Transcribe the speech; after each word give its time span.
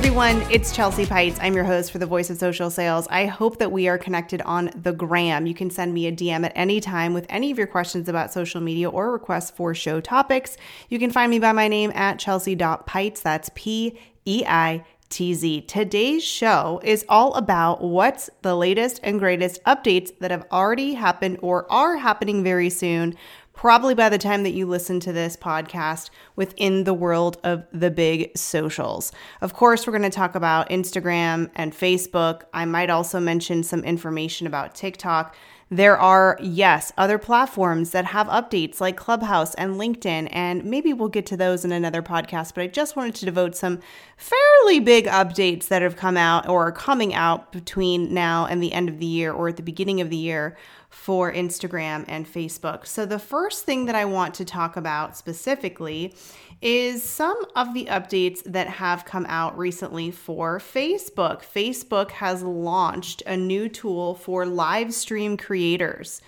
everyone, 0.00 0.40
it's 0.50 0.74
Chelsea 0.74 1.04
Peitz. 1.04 1.36
I'm 1.42 1.52
your 1.52 1.64
host 1.64 1.92
for 1.92 1.98
the 1.98 2.06
Voice 2.06 2.30
of 2.30 2.38
Social 2.38 2.70
Sales. 2.70 3.06
I 3.10 3.26
hope 3.26 3.58
that 3.58 3.70
we 3.70 3.86
are 3.86 3.98
connected 3.98 4.40
on 4.40 4.70
the 4.74 4.92
gram. 4.92 5.46
You 5.46 5.52
can 5.52 5.68
send 5.68 5.92
me 5.92 6.06
a 6.06 6.12
DM 6.12 6.42
at 6.42 6.52
any 6.54 6.80
time 6.80 7.12
with 7.12 7.26
any 7.28 7.50
of 7.50 7.58
your 7.58 7.66
questions 7.66 8.08
about 8.08 8.32
social 8.32 8.62
media 8.62 8.88
or 8.88 9.12
requests 9.12 9.50
for 9.50 9.74
show 9.74 10.00
topics. 10.00 10.56
You 10.88 10.98
can 10.98 11.10
find 11.10 11.28
me 11.30 11.38
by 11.38 11.52
my 11.52 11.68
name 11.68 11.92
at 11.94 12.18
chelsea.peitz. 12.18 13.20
That's 13.20 13.50
P 13.54 13.98
E 14.24 14.42
I 14.46 14.86
T 15.10 15.34
Z. 15.34 15.60
Today's 15.62 16.24
show 16.24 16.80
is 16.82 17.04
all 17.06 17.34
about 17.34 17.82
what's 17.82 18.30
the 18.40 18.56
latest 18.56 19.00
and 19.02 19.18
greatest 19.18 19.62
updates 19.64 20.18
that 20.20 20.30
have 20.30 20.46
already 20.50 20.94
happened 20.94 21.40
or 21.42 21.70
are 21.70 21.98
happening 21.98 22.42
very 22.42 22.70
soon 22.70 23.14
probably 23.52 23.94
by 23.94 24.08
the 24.08 24.18
time 24.18 24.42
that 24.42 24.52
you 24.52 24.66
listen 24.66 25.00
to 25.00 25.12
this 25.12 25.36
podcast 25.36 26.10
within 26.36 26.84
the 26.84 26.94
world 26.94 27.38
of 27.44 27.66
the 27.72 27.90
big 27.90 28.36
socials. 28.36 29.12
Of 29.40 29.54
course, 29.54 29.86
we're 29.86 29.92
going 29.96 30.10
to 30.10 30.16
talk 30.16 30.34
about 30.34 30.70
Instagram 30.70 31.50
and 31.54 31.72
Facebook. 31.72 32.42
I 32.54 32.64
might 32.64 32.90
also 32.90 33.20
mention 33.20 33.62
some 33.62 33.84
information 33.84 34.46
about 34.46 34.74
TikTok. 34.74 35.34
There 35.72 35.96
are, 35.96 36.36
yes, 36.42 36.92
other 36.98 37.16
platforms 37.16 37.90
that 37.90 38.06
have 38.06 38.26
updates 38.26 38.80
like 38.80 38.96
Clubhouse 38.96 39.54
and 39.54 39.76
LinkedIn, 39.76 40.28
and 40.32 40.64
maybe 40.64 40.92
we'll 40.92 41.08
get 41.08 41.26
to 41.26 41.36
those 41.36 41.64
in 41.64 41.70
another 41.70 42.02
podcast. 42.02 42.54
But 42.54 42.62
I 42.62 42.66
just 42.66 42.96
wanted 42.96 43.14
to 43.16 43.24
devote 43.24 43.54
some 43.54 43.78
fairly 44.16 44.80
big 44.80 45.06
updates 45.06 45.68
that 45.68 45.80
have 45.80 45.94
come 45.94 46.16
out 46.16 46.48
or 46.48 46.66
are 46.66 46.72
coming 46.72 47.14
out 47.14 47.52
between 47.52 48.12
now 48.12 48.46
and 48.46 48.60
the 48.60 48.72
end 48.72 48.88
of 48.88 48.98
the 48.98 49.06
year 49.06 49.32
or 49.32 49.48
at 49.48 49.56
the 49.56 49.62
beginning 49.62 50.00
of 50.00 50.10
the 50.10 50.16
year 50.16 50.56
for 50.90 51.32
Instagram 51.32 52.04
and 52.08 52.26
Facebook. 52.26 52.86
So, 52.86 53.06
the 53.06 53.18
first 53.18 53.64
thing 53.64 53.86
that 53.86 53.94
I 53.94 54.04
want 54.04 54.34
to 54.34 54.44
talk 54.44 54.76
about 54.76 55.16
specifically 55.16 56.14
is 56.60 57.02
some 57.02 57.42
of 57.56 57.72
the 57.72 57.86
updates 57.86 58.42
that 58.44 58.66
have 58.66 59.06
come 59.06 59.24
out 59.28 59.56
recently 59.56 60.10
for 60.10 60.58
Facebook. 60.58 61.42
Facebook 61.42 62.10
has 62.10 62.42
launched 62.42 63.22
a 63.24 63.36
new 63.36 63.68
tool 63.68 64.14
for 64.14 64.44
live 64.44 64.92
stream 64.92 65.36
creators. 65.36 66.20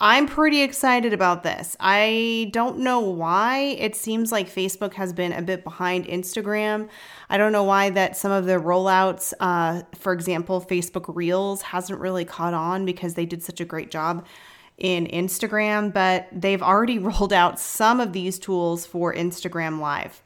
I'm 0.00 0.28
pretty 0.28 0.62
excited 0.62 1.12
about 1.12 1.42
this. 1.42 1.76
I 1.80 2.50
don't 2.52 2.78
know 2.78 3.00
why 3.00 3.76
it 3.78 3.96
seems 3.96 4.30
like 4.30 4.48
Facebook 4.48 4.94
has 4.94 5.12
been 5.12 5.32
a 5.32 5.42
bit 5.42 5.64
behind 5.64 6.06
Instagram. 6.06 6.88
I 7.28 7.36
don't 7.36 7.50
know 7.50 7.64
why 7.64 7.90
that 7.90 8.16
some 8.16 8.30
of 8.30 8.46
the 8.46 8.52
rollouts, 8.52 9.34
uh, 9.40 9.82
for 9.98 10.12
example, 10.12 10.60
Facebook 10.60 11.12
Reels 11.12 11.62
hasn't 11.62 11.98
really 11.98 12.24
caught 12.24 12.54
on 12.54 12.84
because 12.84 13.14
they 13.14 13.26
did 13.26 13.42
such 13.42 13.60
a 13.60 13.64
great 13.64 13.90
job 13.90 14.24
in 14.76 15.08
Instagram, 15.08 15.92
but 15.92 16.28
they've 16.30 16.62
already 16.62 16.98
rolled 17.00 17.32
out 17.32 17.58
some 17.58 17.98
of 17.98 18.12
these 18.12 18.38
tools 18.38 18.86
for 18.86 19.12
Instagram 19.12 19.80
Live. 19.80 20.22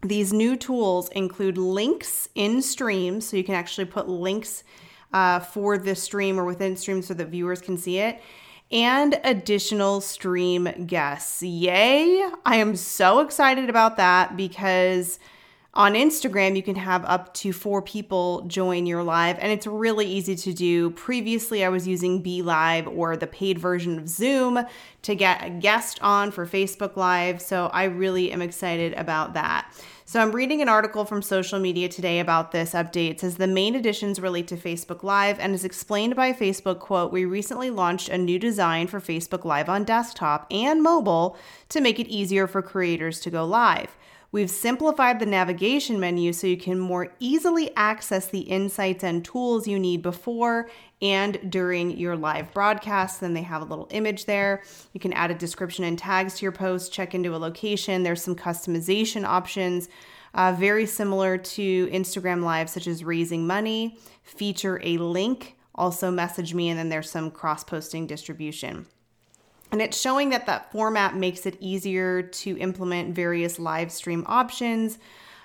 These 0.00 0.32
new 0.32 0.56
tools 0.56 1.10
include 1.10 1.58
links 1.58 2.30
in 2.34 2.62
streams, 2.62 3.28
so 3.28 3.36
you 3.36 3.44
can 3.44 3.56
actually 3.56 3.86
put 3.86 4.08
links 4.08 4.64
uh, 5.12 5.40
for 5.40 5.76
the 5.76 5.94
stream 5.94 6.40
or 6.40 6.46
within 6.46 6.76
stream 6.76 7.02
so 7.02 7.12
that 7.12 7.28
viewers 7.28 7.60
can 7.60 7.76
see 7.76 7.98
it 7.98 8.22
and 8.70 9.20
additional 9.24 10.00
stream 10.00 10.68
guests. 10.86 11.42
Yay! 11.42 12.28
I 12.44 12.56
am 12.56 12.76
so 12.76 13.20
excited 13.20 13.70
about 13.70 13.96
that 13.96 14.36
because 14.36 15.18
on 15.76 15.92
Instagram, 15.92 16.56
you 16.56 16.62
can 16.62 16.76
have 16.76 17.04
up 17.04 17.34
to 17.34 17.52
four 17.52 17.82
people 17.82 18.40
join 18.46 18.86
your 18.86 19.02
live, 19.02 19.36
and 19.38 19.52
it's 19.52 19.66
really 19.66 20.06
easy 20.06 20.34
to 20.34 20.54
do. 20.54 20.90
Previously, 20.92 21.66
I 21.66 21.68
was 21.68 21.86
using 21.86 22.22
BeLive 22.22 22.86
or 22.96 23.14
the 23.14 23.26
paid 23.26 23.58
version 23.58 23.98
of 23.98 24.08
Zoom 24.08 24.58
to 25.02 25.14
get 25.14 25.44
a 25.44 25.50
guest 25.50 25.98
on 26.00 26.30
for 26.30 26.46
Facebook 26.46 26.96
Live, 26.96 27.42
so 27.42 27.66
I 27.66 27.84
really 27.84 28.32
am 28.32 28.40
excited 28.40 28.94
about 28.94 29.34
that. 29.34 29.70
So 30.08 30.20
I'm 30.20 30.30
reading 30.30 30.62
an 30.62 30.68
article 30.68 31.04
from 31.04 31.20
social 31.20 31.58
media 31.58 31.88
today 31.88 32.20
about 32.20 32.52
this 32.52 32.74
update. 32.74 33.10
It 33.10 33.20
says 33.20 33.38
the 33.38 33.48
main 33.48 33.74
additions 33.74 34.20
relate 34.20 34.46
to 34.46 34.56
Facebook 34.56 35.02
Live 35.02 35.40
and 35.40 35.52
is 35.52 35.64
explained 35.64 36.14
by 36.14 36.32
Facebook 36.32 36.78
quote, 36.78 37.10
"We 37.10 37.24
recently 37.24 37.70
launched 37.70 38.08
a 38.08 38.16
new 38.16 38.38
design 38.38 38.86
for 38.86 39.00
Facebook 39.00 39.44
Live 39.44 39.68
on 39.68 39.82
desktop 39.82 40.46
and 40.48 40.80
mobile 40.80 41.36
to 41.70 41.80
make 41.80 41.98
it 41.98 42.06
easier 42.06 42.46
for 42.46 42.62
creators 42.62 43.18
to 43.22 43.30
go 43.30 43.44
live." 43.44 43.96
We've 44.36 44.50
simplified 44.50 45.18
the 45.18 45.24
navigation 45.24 45.98
menu 45.98 46.34
so 46.34 46.46
you 46.46 46.58
can 46.58 46.78
more 46.78 47.10
easily 47.20 47.74
access 47.74 48.26
the 48.26 48.40
insights 48.40 49.02
and 49.02 49.24
tools 49.24 49.66
you 49.66 49.78
need 49.78 50.02
before 50.02 50.68
and 51.00 51.50
during 51.50 51.96
your 51.96 52.18
live 52.18 52.52
broadcast. 52.52 53.22
Then 53.22 53.32
they 53.32 53.40
have 53.40 53.62
a 53.62 53.64
little 53.64 53.88
image 53.92 54.26
there. 54.26 54.62
You 54.92 55.00
can 55.00 55.14
add 55.14 55.30
a 55.30 55.34
description 55.34 55.84
and 55.84 55.98
tags 55.98 56.34
to 56.34 56.42
your 56.42 56.52
post, 56.52 56.92
check 56.92 57.14
into 57.14 57.34
a 57.34 57.38
location. 57.38 58.02
There's 58.02 58.22
some 58.22 58.36
customization 58.36 59.24
options. 59.24 59.88
Uh, 60.34 60.52
very 60.52 60.84
similar 60.84 61.38
to 61.38 61.86
Instagram 61.86 62.44
Live, 62.44 62.68
such 62.68 62.86
as 62.86 63.02
raising 63.02 63.46
money, 63.46 63.96
feature 64.22 64.78
a 64.84 64.98
link, 64.98 65.56
also 65.74 66.10
message 66.10 66.52
me, 66.52 66.68
and 66.68 66.78
then 66.78 66.90
there's 66.90 67.10
some 67.10 67.30
cross 67.30 67.64
posting 67.64 68.06
distribution. 68.06 68.84
And 69.72 69.82
it's 69.82 70.00
showing 70.00 70.30
that 70.30 70.46
that 70.46 70.70
format 70.72 71.16
makes 71.16 71.46
it 71.46 71.56
easier 71.60 72.22
to 72.22 72.56
implement 72.58 73.14
various 73.14 73.58
live 73.58 73.90
stream 73.90 74.24
options 74.26 74.98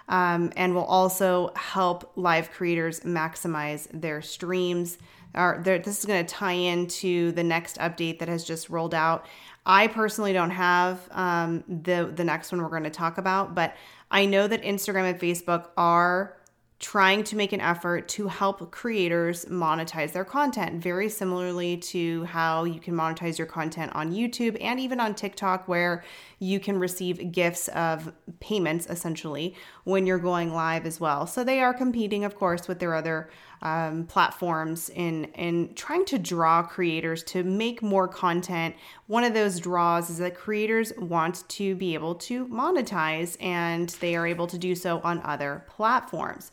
um, 0.09 0.52
and 0.56 0.76
will 0.76 0.86
also 0.86 1.52
help 1.56 2.12
live 2.16 2.52
creators 2.52 3.00
maximize 3.02 3.88
their 3.94 4.22
streams. 4.22 4.98
this 5.34 6.00
is 6.00 6.06
going 6.06 6.24
to 6.26 6.34
tie 6.34 6.52
into 6.52 7.31
the 7.31 7.44
next 7.44 7.78
update 7.78 8.20
that 8.20 8.28
has 8.28 8.44
just 8.44 8.70
rolled 8.70 8.94
out. 8.94 9.26
I 9.66 9.88
personally 9.88 10.34
don't 10.34 10.52
have 10.52 11.08
um, 11.12 11.64
the 11.68 12.12
the 12.14 12.24
next 12.24 12.52
one 12.52 12.62
we're 12.62 12.70
going 12.70 12.84
to 12.84 12.90
talk 12.90 13.18
about, 13.18 13.54
but 13.54 13.76
I 14.10 14.26
know 14.26 14.48
that 14.48 14.64
Instagram 14.64 15.10
and 15.10 15.20
Facebook 15.20 15.68
are 15.78 16.36
trying 16.81 17.24
to 17.24 17.36
make 17.36 17.53
an 17.53 17.62
effort 17.62 18.08
to 18.09 18.28
help 18.28 18.72
creators 18.72 19.46
monetize 19.46 20.14
their 20.14 20.25
content, 20.25 20.81
very 20.81 21.08
similarly 21.08 21.78
to 21.78 22.24
how 22.25 22.64
you 22.64 22.80
can 22.80 22.96
monetize 22.96 23.38
your 23.38 23.46
content 23.46 23.92
on 23.94 24.12
YouTube 24.12 24.58
and 24.59 24.80
even 24.80 25.00
on 25.00 25.14
TikTok, 25.14 25.68
where 25.68 26.03
you 26.40 26.59
can 26.59 26.80
receive 26.80 27.31
gifts 27.31 27.68
of 27.69 28.12
payments 28.40 28.88
essentially 28.88 29.56
when 29.84 30.08
you're 30.08 30.18
going 30.18 30.53
live 30.53 30.88
as 30.88 31.00
well. 31.00 31.28
So 31.28 31.44
they 31.44 31.62
are 31.62 31.74
competing, 31.74 32.25
of 32.25 32.34
course, 32.34 32.68
with 32.68 32.80
their 32.80 32.96
other 32.96 33.30
um, 33.62 34.06
platforms 34.06 34.90
in 34.90 35.26
in 35.36 35.74
trying 35.76 36.06
to 36.06 36.18
draw 36.18 36.64
creators 36.64 37.24
to 37.24 37.44
make 37.44 37.82
more 37.82 38.08
content. 38.08 38.76
One 39.08 39.24
of 39.24 39.34
those 39.34 39.60
draws 39.60 40.10
is 40.10 40.18
that 40.18 40.36
creators 40.36 40.92
want 40.98 41.48
to 41.50 41.76
be 41.76 41.94
able 41.94 42.16
to 42.16 42.48
monetize, 42.48 43.38
and 43.42 43.90
they 44.02 44.16
are 44.16 44.26
able 44.26 44.48
to 44.48 44.58
do 44.58 44.76
so 44.76 45.00
on 45.04 45.22
other 45.24 45.64
platforms. 45.68 46.52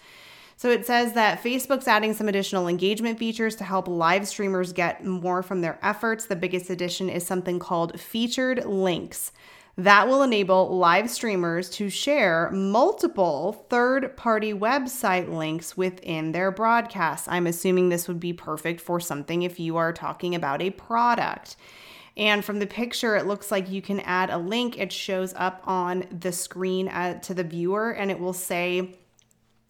So 0.56 0.70
it 0.70 0.84
says 0.84 1.12
that 1.12 1.40
Facebook's 1.40 1.86
adding 1.86 2.14
some 2.14 2.28
additional 2.28 2.66
engagement 2.66 3.16
features 3.16 3.54
to 3.56 3.64
help 3.64 3.86
live 3.86 4.26
streamers 4.26 4.72
get 4.72 5.04
more 5.04 5.40
from 5.40 5.60
their 5.60 5.78
efforts. 5.82 6.26
The 6.26 6.34
biggest 6.34 6.68
addition 6.68 7.08
is 7.08 7.24
something 7.24 7.60
called 7.60 8.00
featured 8.00 8.64
links. 8.64 9.30
That 9.78 10.08
will 10.08 10.24
enable 10.24 10.76
live 10.76 11.08
streamers 11.08 11.70
to 11.70 11.88
share 11.88 12.50
multiple 12.50 13.64
third 13.70 14.16
party 14.16 14.52
website 14.52 15.32
links 15.32 15.76
within 15.76 16.32
their 16.32 16.50
broadcasts. 16.50 17.28
I'm 17.28 17.46
assuming 17.46 17.88
this 17.88 18.08
would 18.08 18.18
be 18.18 18.32
perfect 18.32 18.80
for 18.80 18.98
something 18.98 19.42
if 19.42 19.60
you 19.60 19.76
are 19.76 19.92
talking 19.92 20.34
about 20.34 20.60
a 20.62 20.70
product. 20.70 21.54
And 22.16 22.44
from 22.44 22.58
the 22.58 22.66
picture, 22.66 23.14
it 23.14 23.28
looks 23.28 23.52
like 23.52 23.70
you 23.70 23.80
can 23.80 24.00
add 24.00 24.30
a 24.30 24.38
link. 24.38 24.76
It 24.76 24.90
shows 24.90 25.32
up 25.36 25.62
on 25.64 26.06
the 26.10 26.32
screen 26.32 26.88
uh, 26.88 27.20
to 27.20 27.32
the 27.32 27.44
viewer 27.44 27.92
and 27.92 28.10
it 28.10 28.18
will 28.18 28.32
say, 28.32 28.98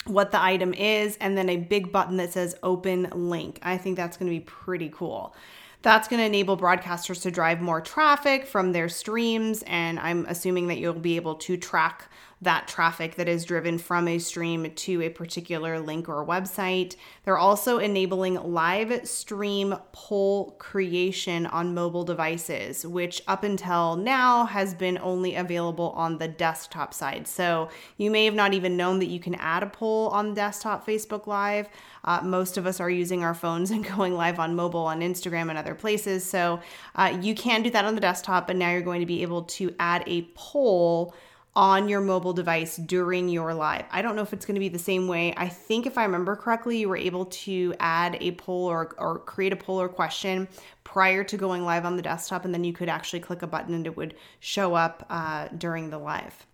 what 0.07 0.31
the 0.31 0.41
item 0.41 0.73
is, 0.73 1.19
and 1.21 1.37
then 1.37 1.51
a 1.51 1.59
big 1.59 1.93
button 1.93 2.17
that 2.17 2.33
says 2.33 2.57
open 2.63 3.09
link. 3.13 3.59
I 3.63 3.77
think 3.77 3.99
that's 3.99 4.17
going 4.17 4.31
to 4.31 4.39
be 4.39 4.41
pretty 4.41 4.89
cool. 4.89 5.35
That's 5.83 6.09
going 6.09 6.19
to 6.19 6.27
enable 6.27 6.59
broadcasters 6.59 7.23
to 7.23 7.31
drive 7.31 7.61
more 7.61 7.81
traffic 7.81 8.47
from 8.47 8.73
their 8.73 8.89
streams, 8.89 9.63
and 9.67 10.01
I'm 10.01 10.27
assuming 10.27 10.67
that 10.69 10.79
you'll 10.79 10.95
be 10.95 11.17
able 11.17 11.37
to 11.37 11.57
track 11.57 12.11
that 12.41 12.69
traffic 12.69 13.17
that 13.17 13.29
is 13.29 13.45
driven 13.45 13.79
from 13.79 14.07
a 14.07 14.19
stream 14.19 14.71
to 14.75 15.03
a 15.03 15.09
particular 15.09 15.81
link 15.81 16.09
or 16.09 16.25
website. 16.25 16.95
They're 17.25 17.39
also 17.39 17.79
enabling 17.79 18.35
live 18.35 19.07
stream 19.09 19.75
poll 19.93 20.53
creation 20.59 21.47
on 21.47 21.75
mobile 21.75 22.05
devices, 22.05 22.87
which 22.87 23.23
up 23.27 23.43
until 23.43 23.97
now 23.97 24.45
has 24.47 24.73
been 24.73 24.99
only 24.99 25.35
available 25.35 25.91
on 25.91 26.19
the 26.19 26.29
desktop 26.29 26.95
side. 26.95 27.27
So 27.27 27.71
you 27.97 28.11
may 28.11 28.25
have 28.25 28.35
not 28.35 28.55
even 28.55 28.77
known 28.77 29.01
that 29.01 29.07
you 29.07 29.19
can 29.19 29.35
add 29.35 29.65
a 29.65 29.67
poll 29.67 30.09
on 30.09 30.35
desktop 30.35 30.87
Facebook 30.87 31.27
Live. 31.27 31.69
Uh, 32.05 32.21
most 32.23 32.57
of 32.57 32.67
us 32.67 32.79
are 32.79 32.91
using 32.91 33.25
our 33.25 33.35
phones 33.35 33.71
and 33.73 33.85
going 33.85 34.15
live 34.15 34.39
on 34.39 34.55
mobile 34.55 34.81
on 34.81 35.01
Instagram 35.01 35.49
and 35.49 35.59
other 35.59 35.75
places. 35.75 36.25
So 36.25 36.61
uh, 36.95 37.19
you 37.21 37.35
can 37.35 37.63
do 37.63 37.71
that 37.71 37.85
on 37.85 37.97
the 37.97 38.01
desktop, 38.01 38.47
but 38.47 38.57
now 38.57 38.71
you're 38.71 38.81
going 38.83 39.01
to 39.01 39.07
be 39.07 39.23
able 39.23 39.43
to 39.43 39.75
add 39.81 40.05
a 40.07 40.23
poll 40.35 41.15
on 41.59 41.89
your 41.89 42.01
mobile 42.01 42.33
device 42.33 42.77
during 42.77 43.29
your 43.29 43.53
live. 43.53 43.85
I 43.91 44.01
don't 44.01 44.15
know 44.15 44.23
if 44.23 44.33
it's 44.33 44.47
going 44.47 44.55
to 44.55 44.61
be 44.61 44.69
the 44.69 44.79
same 44.79 45.09
way. 45.09 45.35
I 45.37 45.49
think 45.49 45.87
if 45.87 45.99
I 45.99 46.05
remember 46.05 46.37
correctly, 46.37 46.79
you 46.79 46.89
were 46.89 46.97
able 46.97 47.25
to 47.25 47.75
add 47.81 48.17
a 48.21 48.31
poll 48.31 48.67
or, 48.67 48.95
or 48.97 49.19
create 49.19 49.53
a 49.53 49.57
poll 49.57 49.81
or 49.81 49.89
question 49.89 50.47
prior 50.85 51.25
to 51.25 51.37
going 51.37 51.65
live 51.65 51.85
on 51.85 51.97
the 51.97 52.03
desktop, 52.03 52.45
and 52.45 52.55
then 52.55 52.63
you 52.63 52.73
could 52.73 52.89
actually 52.89 53.19
click 53.19 53.43
a 53.43 53.49
button 53.49 53.75
and 53.75 53.89
it 53.89 53.97
would 53.97 54.15
show 54.39 54.75
up 54.75 55.05
uh, 55.11 55.49
during 55.59 55.91
the 55.91 55.99
live. 55.99 56.47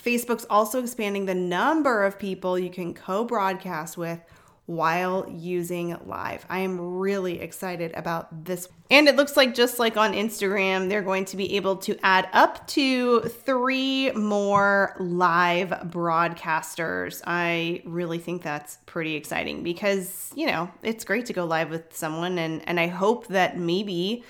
Facebook's 0.00 0.46
also 0.48 0.80
expanding 0.80 1.26
the 1.26 1.34
number 1.34 2.02
of 2.02 2.18
people 2.18 2.58
you 2.58 2.70
can 2.70 2.94
co 2.94 3.22
broadcast 3.22 3.98
with 3.98 4.18
while 4.66 5.26
using 5.30 5.96
live. 6.06 6.44
I 6.48 6.60
am 6.60 6.98
really 6.98 7.40
excited 7.40 7.92
about 7.94 8.44
this. 8.44 8.68
And 8.90 9.08
it 9.08 9.14
looks 9.14 9.36
like 9.36 9.54
just 9.54 9.78
like 9.78 9.96
on 9.96 10.12
Instagram, 10.12 10.88
they're 10.88 11.02
going 11.02 11.24
to 11.26 11.36
be 11.36 11.54
able 11.54 11.76
to 11.78 11.96
add 12.04 12.28
up 12.32 12.66
to 12.68 13.20
three 13.20 14.10
more 14.12 14.96
live 14.98 15.70
broadcasters. 15.70 17.22
I 17.26 17.82
really 17.84 18.18
think 18.18 18.42
that's 18.42 18.78
pretty 18.86 19.14
exciting 19.14 19.62
because, 19.62 20.32
you 20.34 20.46
know, 20.46 20.70
it's 20.82 21.04
great 21.04 21.26
to 21.26 21.32
go 21.32 21.44
live 21.44 21.70
with 21.70 21.96
someone. 21.96 22.38
And, 22.38 22.68
and 22.68 22.80
I 22.80 22.88
hope 22.88 23.28
that 23.28 23.56
maybe 23.56 24.24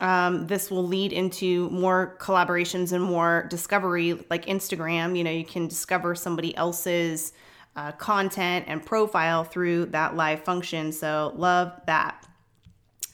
um, 0.00 0.46
this 0.46 0.70
will 0.70 0.86
lead 0.86 1.12
into 1.12 1.70
more 1.70 2.16
collaborations 2.20 2.92
and 2.92 3.02
more 3.02 3.46
discovery 3.50 4.24
like 4.30 4.46
Instagram. 4.46 5.16
You 5.16 5.24
know, 5.24 5.30
you 5.30 5.44
can 5.44 5.66
discover 5.66 6.14
somebody 6.14 6.56
else's 6.56 7.32
uh, 7.76 7.92
content 7.92 8.64
and 8.68 8.84
profile 8.84 9.44
through 9.44 9.86
that 9.86 10.16
live 10.16 10.42
function. 10.42 10.92
So, 10.92 11.32
love 11.36 11.72
that. 11.86 12.26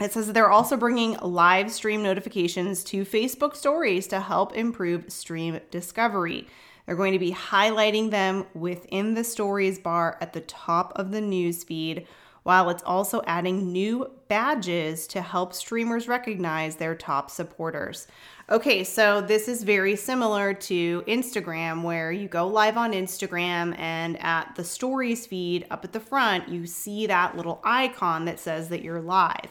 It 0.00 0.12
says 0.12 0.32
they're 0.32 0.50
also 0.50 0.76
bringing 0.76 1.17
live 1.19 1.70
stream 1.70 2.03
notifications 2.03 2.82
to 2.85 3.05
Facebook 3.05 3.55
stories 3.55 4.06
to 4.09 4.20
help 4.20 4.56
improve 4.56 5.12
stream 5.12 5.61
discovery. 5.70 6.49
They're 6.87 6.97
going 6.97 7.12
to 7.12 7.19
be 7.19 7.32
highlighting 7.32 8.11
them 8.11 8.47
within 8.55 9.14
the 9.14 9.23
stories 9.23 9.79
bar 9.79 10.19
at 10.20 10.32
the 10.32 10.41
top 10.41 10.93
of 10.97 11.12
the 11.12 11.20
news 11.20 11.62
feed, 11.62 12.06
while 12.42 12.70
it's 12.70 12.82
also 12.82 13.22
adding 13.26 13.72
new 13.72 14.10
badges 14.28 15.06
to 15.08 15.20
help 15.20 15.54
streamers 15.54 16.08
recognize 16.08 16.76
their 16.76 16.94
top 16.94 17.30
supporters. 17.30 18.06
Okay, 18.50 18.84
so 18.84 19.20
this 19.20 19.48
is 19.48 19.62
very 19.62 19.96
similar 19.96 20.52
to 20.52 21.02
Instagram, 21.06 21.82
where 21.82 22.10
you 22.10 22.28
go 22.28 22.46
live 22.46 22.76
on 22.76 22.92
Instagram 22.92 23.78
and 23.78 24.20
at 24.20 24.54
the 24.56 24.64
stories 24.64 25.26
feed 25.26 25.66
up 25.70 25.84
at 25.84 25.92
the 25.92 26.00
front, 26.00 26.48
you 26.48 26.66
see 26.66 27.06
that 27.06 27.36
little 27.36 27.60
icon 27.64 28.24
that 28.24 28.40
says 28.40 28.68
that 28.68 28.82
you're 28.82 29.00
live. 29.00 29.48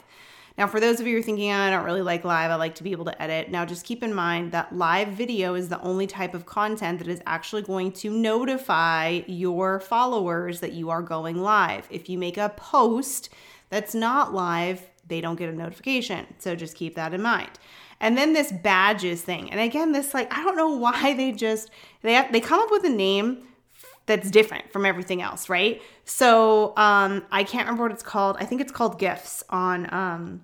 Now, 0.62 0.68
for 0.68 0.80
those 0.80 1.00
of 1.00 1.08
you 1.08 1.14
who 1.16 1.22
are 1.22 1.24
thinking, 1.24 1.52
I 1.52 1.72
don't 1.72 1.84
really 1.84 2.04
like 2.04 2.24
live, 2.24 2.52
I 2.52 2.56
like 2.56 2.76
to 2.76 2.84
be 2.84 2.92
able 2.92 3.06
to 3.06 3.20
edit. 3.20 3.50
Now, 3.50 3.66
just 3.66 3.84
keep 3.84 4.04
in 4.04 4.14
mind 4.14 4.52
that 4.52 4.78
live 4.78 5.08
video 5.08 5.56
is 5.56 5.70
the 5.70 5.82
only 5.82 6.06
type 6.06 6.36
of 6.36 6.46
content 6.46 7.00
that 7.00 7.08
is 7.08 7.20
actually 7.26 7.64
going 7.64 7.94
to 7.94 8.12
notify 8.12 9.22
your 9.26 9.80
followers 9.80 10.60
that 10.60 10.74
you 10.74 10.92
are 10.92 11.02
going 11.02 11.42
live. 11.42 11.88
If 11.90 12.10
you 12.10 12.20
make 12.20 12.38
a 12.38 12.50
post 12.50 13.30
that's 13.72 13.96
not 13.96 14.36
live, 14.36 14.88
they 15.08 15.20
don't 15.20 15.36
get 15.36 15.50
a 15.50 15.52
notification. 15.52 16.28
So 16.38 16.56
just 16.56 16.76
keep 16.76 16.94
that 16.94 17.16
in 17.16 17.24
mind. 17.24 17.50
And 18.00 18.16
then 18.16 18.34
this 18.34 18.52
badges 18.52 19.24
thing. 19.24 19.50
And 19.50 19.60
again, 19.60 19.94
this 19.94 20.14
like 20.14 20.32
I 20.32 20.44
don't 20.44 20.56
know 20.56 20.70
why 20.78 21.16
they 21.16 21.32
just 21.32 21.72
they 22.04 22.14
have, 22.14 22.32
they 22.32 22.40
come 22.40 22.60
up 22.60 22.70
with 22.70 22.84
a 22.84 22.90
name 22.90 23.48
that's 24.06 24.30
different 24.30 24.72
from 24.72 24.86
everything 24.86 25.24
else, 25.24 25.50
right? 25.50 25.82
So 26.06 26.78
um 26.78 27.26
I 27.32 27.44
can't 27.46 27.66
remember 27.66 27.82
what 27.82 27.92
it's 27.92 28.04
called. 28.04 28.38
I 28.40 28.46
think 28.46 28.62
it's 28.62 28.72
called 28.72 29.00
gifts 29.00 29.44
on 29.50 29.92
um 29.92 30.42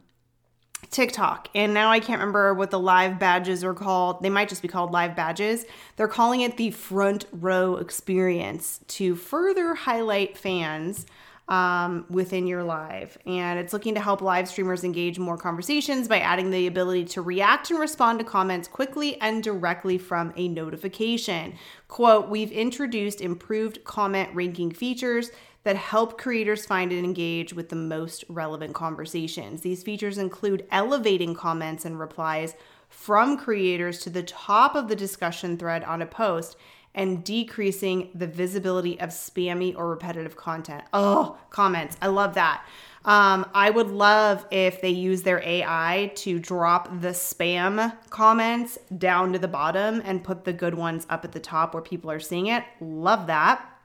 TikTok. 0.89 1.49
And 1.53 1.73
now 1.73 1.91
I 1.91 1.99
can't 1.99 2.19
remember 2.19 2.53
what 2.53 2.71
the 2.71 2.79
live 2.79 3.19
badges 3.19 3.63
are 3.63 3.73
called. 3.73 4.21
They 4.21 4.29
might 4.29 4.49
just 4.49 4.61
be 4.61 4.67
called 4.67 4.91
live 4.91 5.15
badges. 5.15 5.65
They're 5.95 6.07
calling 6.07 6.41
it 6.41 6.57
the 6.57 6.71
front 6.71 7.25
row 7.31 7.75
experience 7.75 8.79
to 8.87 9.15
further 9.15 9.75
highlight 9.75 10.37
fans 10.37 11.05
um, 11.47 12.05
within 12.09 12.45
your 12.45 12.63
live. 12.63 13.17
And 13.25 13.57
it's 13.57 13.71
looking 13.71 13.95
to 13.95 14.01
help 14.01 14.21
live 14.21 14.49
streamers 14.49 14.83
engage 14.83 15.17
more 15.17 15.37
conversations 15.37 16.07
by 16.07 16.19
adding 16.19 16.51
the 16.51 16.67
ability 16.67 17.05
to 17.05 17.21
react 17.21 17.71
and 17.71 17.79
respond 17.79 18.19
to 18.19 18.25
comments 18.25 18.67
quickly 18.67 19.19
and 19.21 19.41
directly 19.41 19.97
from 19.97 20.33
a 20.35 20.49
notification. 20.49 21.53
Quote, 21.87 22.27
we've 22.27 22.51
introduced 22.51 23.21
improved 23.21 23.83
comment 23.85 24.29
ranking 24.33 24.71
features 24.71 25.31
that 25.67 25.75
help 25.75 26.17
creators 26.17 26.65
find 26.65 26.93
and 26.93 27.03
engage 27.03 27.53
with 27.53 27.67
the 27.67 27.75
most 27.75 28.23
relevant 28.29 28.73
conversations. 28.73 29.59
These 29.59 29.83
features 29.83 30.17
include 30.17 30.65
elevating 30.71 31.35
comments 31.35 31.83
and 31.83 31.99
replies 31.99 32.55
from 32.87 33.37
creators 33.37 33.99
to 33.99 34.09
the 34.09 34.23
top 34.23 34.75
of 34.75 34.87
the 34.87 34.95
discussion 34.95 35.57
thread 35.57 35.83
on 35.83 36.01
a 36.01 36.05
post 36.05 36.55
and 36.95 37.21
decreasing 37.21 38.09
the 38.15 38.27
visibility 38.27 38.97
of 39.01 39.09
spammy 39.09 39.75
or 39.75 39.89
repetitive 39.89 40.37
content. 40.37 40.85
Oh, 40.93 41.37
comments. 41.49 41.97
I 42.01 42.07
love 42.07 42.35
that. 42.35 42.65
Um, 43.03 43.45
I 43.53 43.69
would 43.69 43.89
love 43.89 44.45
if 44.49 44.79
they 44.79 44.91
use 44.91 45.23
their 45.23 45.43
AI 45.43 46.13
to 46.15 46.39
drop 46.39 47.01
the 47.01 47.09
spam 47.09 47.93
comments 48.09 48.77
down 48.97 49.33
to 49.33 49.39
the 49.39 49.49
bottom 49.49 50.01
and 50.05 50.23
put 50.23 50.45
the 50.45 50.53
good 50.53 50.75
ones 50.75 51.05
up 51.09 51.25
at 51.25 51.33
the 51.33 51.41
top 51.41 51.73
where 51.73 51.83
people 51.83 52.09
are 52.09 52.21
seeing 52.21 52.47
it. 52.47 52.63
Love 52.79 53.27
that. 53.27 53.76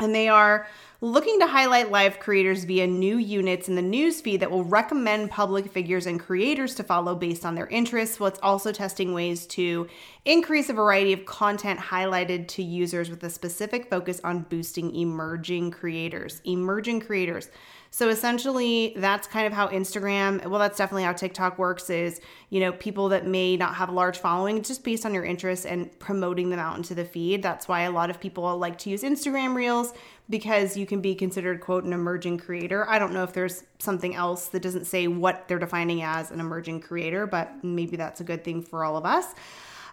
And 0.00 0.14
they 0.14 0.28
are 0.28 0.66
looking 1.02 1.40
to 1.40 1.46
highlight 1.46 1.90
live 1.90 2.20
creators 2.20 2.64
via 2.64 2.86
new 2.86 3.16
units 3.16 3.68
in 3.68 3.74
the 3.74 3.82
newsfeed 3.82 4.40
that 4.40 4.50
will 4.50 4.64
recommend 4.64 5.30
public 5.30 5.72
figures 5.72 6.06
and 6.06 6.20
creators 6.20 6.74
to 6.74 6.82
follow 6.82 7.14
based 7.14 7.46
on 7.46 7.54
their 7.54 7.68
interests. 7.68 8.20
While 8.20 8.28
it's 8.28 8.40
also 8.42 8.70
testing 8.70 9.14
ways 9.14 9.46
to 9.48 9.88
increase 10.26 10.68
a 10.68 10.74
variety 10.74 11.14
of 11.14 11.24
content 11.24 11.80
highlighted 11.80 12.48
to 12.48 12.62
users 12.62 13.08
with 13.08 13.24
a 13.24 13.30
specific 13.30 13.88
focus 13.88 14.20
on 14.24 14.42
boosting 14.42 14.94
emerging 14.94 15.70
creators. 15.70 16.42
Emerging 16.44 17.00
creators. 17.00 17.48
So 17.92 18.08
essentially, 18.08 18.92
that's 18.96 19.26
kind 19.26 19.48
of 19.48 19.52
how 19.52 19.66
Instagram, 19.66 20.46
well, 20.46 20.60
that's 20.60 20.78
definitely 20.78 21.02
how 21.02 21.12
TikTok 21.12 21.58
works 21.58 21.90
is, 21.90 22.20
you 22.50 22.60
know, 22.60 22.70
people 22.70 23.08
that 23.08 23.26
may 23.26 23.56
not 23.56 23.74
have 23.74 23.88
a 23.88 23.92
large 23.92 24.18
following, 24.18 24.62
just 24.62 24.84
based 24.84 25.04
on 25.04 25.12
your 25.12 25.24
interests 25.24 25.66
and 25.66 25.98
promoting 25.98 26.50
them 26.50 26.60
out 26.60 26.76
into 26.76 26.94
the 26.94 27.04
feed. 27.04 27.42
That's 27.42 27.66
why 27.66 27.82
a 27.82 27.90
lot 27.90 28.08
of 28.08 28.20
people 28.20 28.56
like 28.58 28.78
to 28.78 28.90
use 28.90 29.02
Instagram 29.02 29.56
Reels 29.56 29.92
because 30.30 30.76
you 30.76 30.86
can 30.86 31.00
be 31.00 31.14
considered, 31.14 31.60
quote, 31.60 31.84
an 31.84 31.92
emerging 31.92 32.38
creator. 32.38 32.88
I 32.88 32.98
don't 32.98 33.12
know 33.12 33.24
if 33.24 33.32
there's 33.32 33.64
something 33.78 34.14
else 34.14 34.48
that 34.48 34.62
doesn't 34.62 34.86
say 34.86 35.08
what 35.08 35.48
they're 35.48 35.58
defining 35.58 36.02
as 36.02 36.30
an 36.30 36.40
emerging 36.40 36.80
creator, 36.80 37.26
but 37.26 37.62
maybe 37.64 37.96
that's 37.96 38.20
a 38.20 38.24
good 38.24 38.44
thing 38.44 38.62
for 38.62 38.84
all 38.84 38.96
of 38.96 39.04
us. 39.04 39.34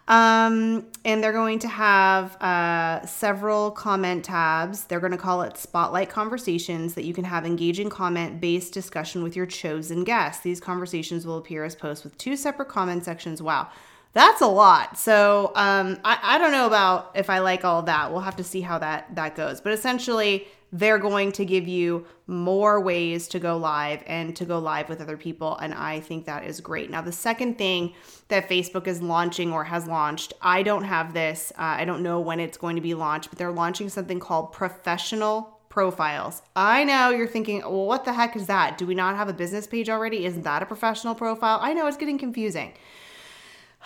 Um, 0.08 0.86
and 1.04 1.22
they're 1.22 1.34
going 1.34 1.60
to 1.60 1.68
have 1.68 2.42
uh, 2.42 3.06
several 3.06 3.72
comment 3.72 4.24
tabs. 4.24 4.86
They're 4.86 5.02
going 5.02 5.12
to 5.12 5.18
call 5.18 5.42
it 5.42 5.58
Spotlight 5.58 6.10
Conversations 6.10 6.94
that 6.94 7.04
you 7.04 7.14
can 7.14 7.26
have 7.26 7.46
engaging 7.46 7.90
comment 7.90 8.40
based 8.40 8.74
discussion 8.74 9.22
with 9.22 9.36
your 9.36 9.46
chosen 9.46 10.06
guests. 10.06 10.44
These 10.44 10.62
conversations 10.62 11.28
will 11.28 11.38
appear 11.38 11.66
as 11.66 11.76
posts 11.76 12.06
with 12.06 12.18
two 12.18 12.38
separate 12.38 12.70
comment 12.70 13.04
sections. 13.04 13.42
Wow. 13.42 13.68
That's 14.14 14.42
a 14.42 14.48
lot. 14.48 14.98
So 14.98 15.52
um, 15.56 16.00
I, 16.04 16.18
I 16.24 16.38
don't 16.38 16.52
know 16.52 16.66
about 16.66 17.12
if 17.16 17.30
I 17.30 17.40
like 17.40 17.64
all 17.64 17.84
that. 17.84 18.12
We'll 18.12 18.22
have 18.22 18.38
to 18.38 18.44
see 18.44 18.62
how 18.62 18.80
that 18.80 19.16
that 19.16 19.36
goes. 19.36 19.62
But 19.62 19.74
essentially, 19.74 20.48
they're 20.72 21.00
going 21.00 21.32
to 21.34 21.46
give 21.46 21.68
you 21.68 22.06
more 22.26 22.82
ways 22.82 23.28
to 23.30 23.40
go 23.40 23.58
live 23.58 24.04
and 24.06 24.36
to 24.36 24.44
go 24.44 24.60
live 24.60 24.90
with 24.90 25.00
other 25.00 25.18
people. 25.18 25.56
And 25.58 25.74
I 25.74 26.00
think 26.02 26.26
that 26.26 26.44
is 26.44 26.60
great. 26.60 26.90
Now, 26.90 27.02
the 27.02 27.12
second 27.12 27.58
thing 27.58 27.94
that 28.28 28.50
Facebook 28.50 28.88
is 28.88 29.02
launching 29.02 29.54
or 29.54 29.64
has 29.64 29.88
launched, 29.88 30.34
I 30.42 30.64
don't 30.64 30.84
have 30.84 31.14
this, 31.14 31.54
uh, 31.58 31.62
I 31.62 31.86
don't 31.86 32.04
know 32.04 32.20
when 32.20 32.40
it's 32.40 32.58
going 32.58 32.76
to 32.76 32.82
be 32.82 32.94
launched, 32.94 33.30
but 33.30 33.40
they're 33.40 33.52
launching 33.52 33.88
something 33.88 34.20
called 34.20 34.52
professional 34.52 35.58
profiles. 35.70 36.42
I 36.56 36.84
know 36.84 37.12
you're 37.12 37.28
thinking, 37.28 37.62
well, 37.62 37.86
what 37.86 38.04
the 38.04 38.12
heck 38.12 38.36
is 38.36 38.48
that? 38.48 38.78
Do 38.78 38.86
we 38.86 38.96
not 38.96 39.16
have 39.16 39.30
a 39.30 39.34
business 39.34 39.68
page 39.68 39.90
already? 39.90 40.26
Isn't 40.26 40.44
that 40.44 40.64
a 40.64 40.66
professional 40.66 41.16
profile? 41.16 41.60
I 41.62 41.74
know 41.74 41.88
it's 41.88 41.98
getting 41.98 42.18
confusing. 42.18 42.74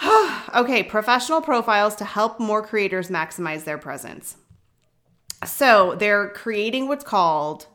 okay, 0.55 0.83
professional 0.83 1.41
profiles 1.41 1.95
to 1.95 2.05
help 2.05 2.39
more 2.39 2.61
creators 2.61 3.09
maximize 3.09 3.63
their 3.63 3.77
presence. 3.77 4.37
So 5.45 5.95
they're 5.95 6.29
creating 6.29 6.87
what's 6.87 7.03
called 7.03 7.67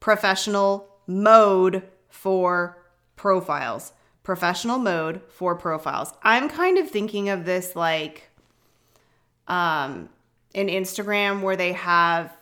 professional 0.00 0.88
mode 1.06 1.82
for 2.08 2.78
profiles. 3.16 3.92
Professional 4.22 4.78
mode 4.78 5.20
for 5.28 5.54
profiles. 5.54 6.12
I'm 6.22 6.48
kind 6.48 6.78
of 6.78 6.88
thinking 6.88 7.28
of 7.28 7.44
this 7.44 7.74
like 7.74 8.28
um 9.48 10.08
in 10.54 10.68
Instagram 10.68 11.40
where 11.40 11.56
they 11.56 11.72
have 11.72 12.36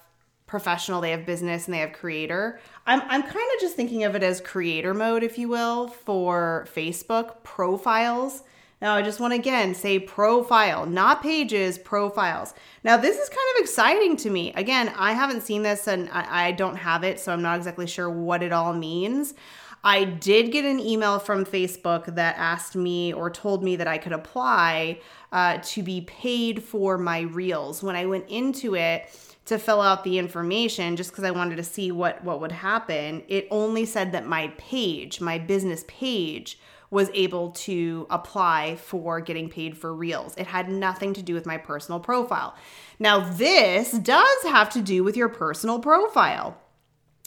professional, 0.47 1.00
they 1.00 1.12
have 1.12 1.25
business, 1.25 1.66
and 1.66 1.75
they 1.75 1.78
have 1.78 1.92
creator. 1.92 2.59
I'm, 2.85 3.00
I'm 3.02 3.23
kind 3.23 3.50
of 3.54 3.61
just 3.61 3.76
thinking 3.76 4.02
of 4.02 4.16
it 4.16 4.23
as 4.25 4.40
creator 4.40 4.92
mode, 4.92 5.23
if 5.23 5.38
you 5.38 5.49
will, 5.49 5.87
for 5.87 6.66
Facebook 6.75 7.44
profiles. 7.44 8.42
Now, 8.80 8.94
I 8.94 9.02
just 9.02 9.20
want 9.20 9.32
to 9.34 9.38
again 9.38 9.75
say 9.75 9.99
profile, 9.99 10.87
not 10.87 11.22
pages, 11.22 11.78
profiles. 11.78 12.54
Now, 12.82 12.96
this 12.96 13.18
is 13.18 13.28
kind 13.28 13.40
of 13.54 13.62
exciting 13.62 14.16
to 14.18 14.30
me. 14.30 14.52
Again, 14.54 14.92
I 14.96 15.12
haven't 15.12 15.42
seen 15.42 15.62
this 15.62 15.87
and 15.87 16.08
I 16.10 16.52
don't 16.52 16.76
have 16.76 17.04
it, 17.04 17.20
so 17.20 17.32
I'm 17.32 17.42
not 17.42 17.58
exactly 17.58 17.87
sure 17.87 18.08
what 18.08 18.42
it 18.42 18.52
all 18.52 18.72
means. 18.72 19.34
I 19.82 20.04
did 20.04 20.52
get 20.52 20.64
an 20.64 20.78
email 20.78 21.18
from 21.18 21.44
Facebook 21.44 22.14
that 22.14 22.37
asked 22.37 22.76
me 22.76 23.12
or 23.14 23.30
told 23.30 23.64
me 23.64 23.76
that 23.76 23.88
I 23.88 23.96
could 23.96 24.12
apply 24.12 25.00
uh, 25.32 25.58
to 25.62 25.82
be 25.82 26.02
paid 26.02 26.62
for 26.62 26.99
my 26.99 27.20
reels. 27.20 27.82
When 27.82 27.96
I 27.96 28.04
went 28.04 28.28
into 28.28 28.75
it, 28.75 29.10
to 29.46 29.58
fill 29.58 29.80
out 29.80 30.04
the 30.04 30.18
information 30.18 30.94
just 30.94 31.10
because 31.10 31.25
I 31.25 31.32
wanted 31.32 31.56
to 31.56 31.64
see 31.64 31.90
what 31.90 32.22
what 32.22 32.40
would 32.40 32.52
happen. 32.52 33.25
It 33.26 33.49
only 33.50 33.84
said 33.84 34.12
that 34.12 34.26
my 34.26 34.52
page, 34.58 35.20
my 35.20 35.38
business 35.38 35.84
page 35.88 36.58
was 36.90 37.09
able 37.14 37.52
to 37.52 38.06
apply 38.11 38.76
for 38.76 39.20
getting 39.20 39.49
paid 39.49 39.78
for 39.78 39.94
Reels. 39.94 40.35
It 40.37 40.49
had 40.49 40.68
nothing 40.68 41.14
to 41.14 41.23
do 41.23 41.35
with 41.35 41.47
my 41.47 41.56
personal 41.56 42.00
profile. 42.00 42.54
Now, 42.99 43.20
this 43.20 43.92
does 43.92 44.42
have 44.42 44.70
to 44.70 44.82
do 44.82 45.04
with 45.04 45.16
your 45.16 45.28
personal 45.28 45.78
profile. 45.78 46.59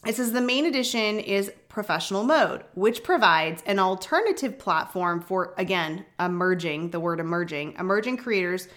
It 0.05 0.15
says 0.15 0.33
the 0.33 0.41
main 0.41 0.65
addition 0.65 1.19
is 1.19 1.51
professional 1.69 2.23
mode, 2.23 2.65
which 2.75 3.03
provides 3.03 3.63
an 3.65 3.79
alternative 3.79 4.59
platform 4.59 5.21
for, 5.21 5.53
again, 5.57 6.05
emerging, 6.19 6.89
the 6.89 6.99
word 6.99 7.21
emerging, 7.21 7.75
emerging 7.79 8.17
creators 8.17 8.67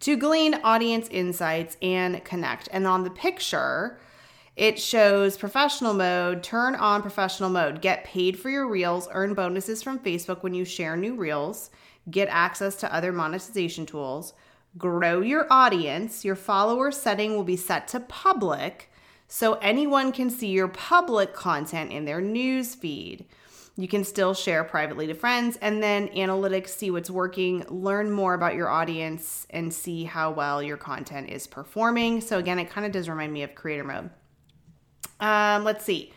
to 0.00 0.16
glean 0.16 0.54
audience 0.62 1.08
insights 1.10 1.76
and 1.82 2.24
connect. 2.24 2.68
And 2.70 2.86
on 2.86 3.02
the 3.02 3.10
picture, 3.10 3.98
it 4.56 4.78
shows 4.78 5.36
professional 5.36 5.92
mode, 5.92 6.42
turn 6.42 6.74
on 6.74 7.02
professional 7.02 7.50
mode, 7.50 7.82
get 7.82 8.04
paid 8.04 8.38
for 8.38 8.48
your 8.48 8.66
reels, 8.66 9.06
earn 9.12 9.34
bonuses 9.34 9.82
from 9.82 9.98
Facebook 9.98 10.42
when 10.42 10.54
you 10.54 10.64
share 10.64 10.96
new 10.96 11.14
reels, 11.14 11.70
get 12.10 12.28
access 12.30 12.74
to 12.76 12.94
other 12.94 13.12
monetization 13.12 13.84
tools, 13.84 14.32
grow 14.78 15.20
your 15.20 15.46
audience. 15.50 16.24
Your 16.24 16.36
follower 16.36 16.90
setting 16.90 17.36
will 17.36 17.44
be 17.44 17.56
set 17.56 17.86
to 17.88 18.00
public 18.00 18.90
so 19.28 19.54
anyone 19.54 20.10
can 20.10 20.30
see 20.30 20.48
your 20.48 20.68
public 20.68 21.34
content 21.34 21.92
in 21.92 22.06
their 22.06 22.22
news 22.22 22.74
feed. 22.74 23.26
You 23.76 23.88
can 23.88 24.04
still 24.04 24.32
share 24.32 24.64
privately 24.64 25.06
to 25.06 25.14
friends 25.14 25.58
and 25.60 25.82
then 25.82 26.08
analytics 26.08 26.68
see 26.68 26.90
what's 26.90 27.10
working, 27.10 27.62
learn 27.68 28.10
more 28.10 28.32
about 28.32 28.54
your 28.54 28.70
audience, 28.70 29.46
and 29.50 29.74
see 29.74 30.04
how 30.04 30.30
well 30.30 30.62
your 30.62 30.78
content 30.78 31.28
is 31.28 31.46
performing. 31.46 32.22
So, 32.22 32.38
again, 32.38 32.58
it 32.58 32.70
kind 32.70 32.86
of 32.86 32.92
does 32.92 33.06
remind 33.06 33.34
me 33.34 33.42
of 33.42 33.54
creator 33.54 33.84
mode. 33.84 34.08
Um, 35.20 35.64
let's 35.64 35.84
see. 35.84 36.12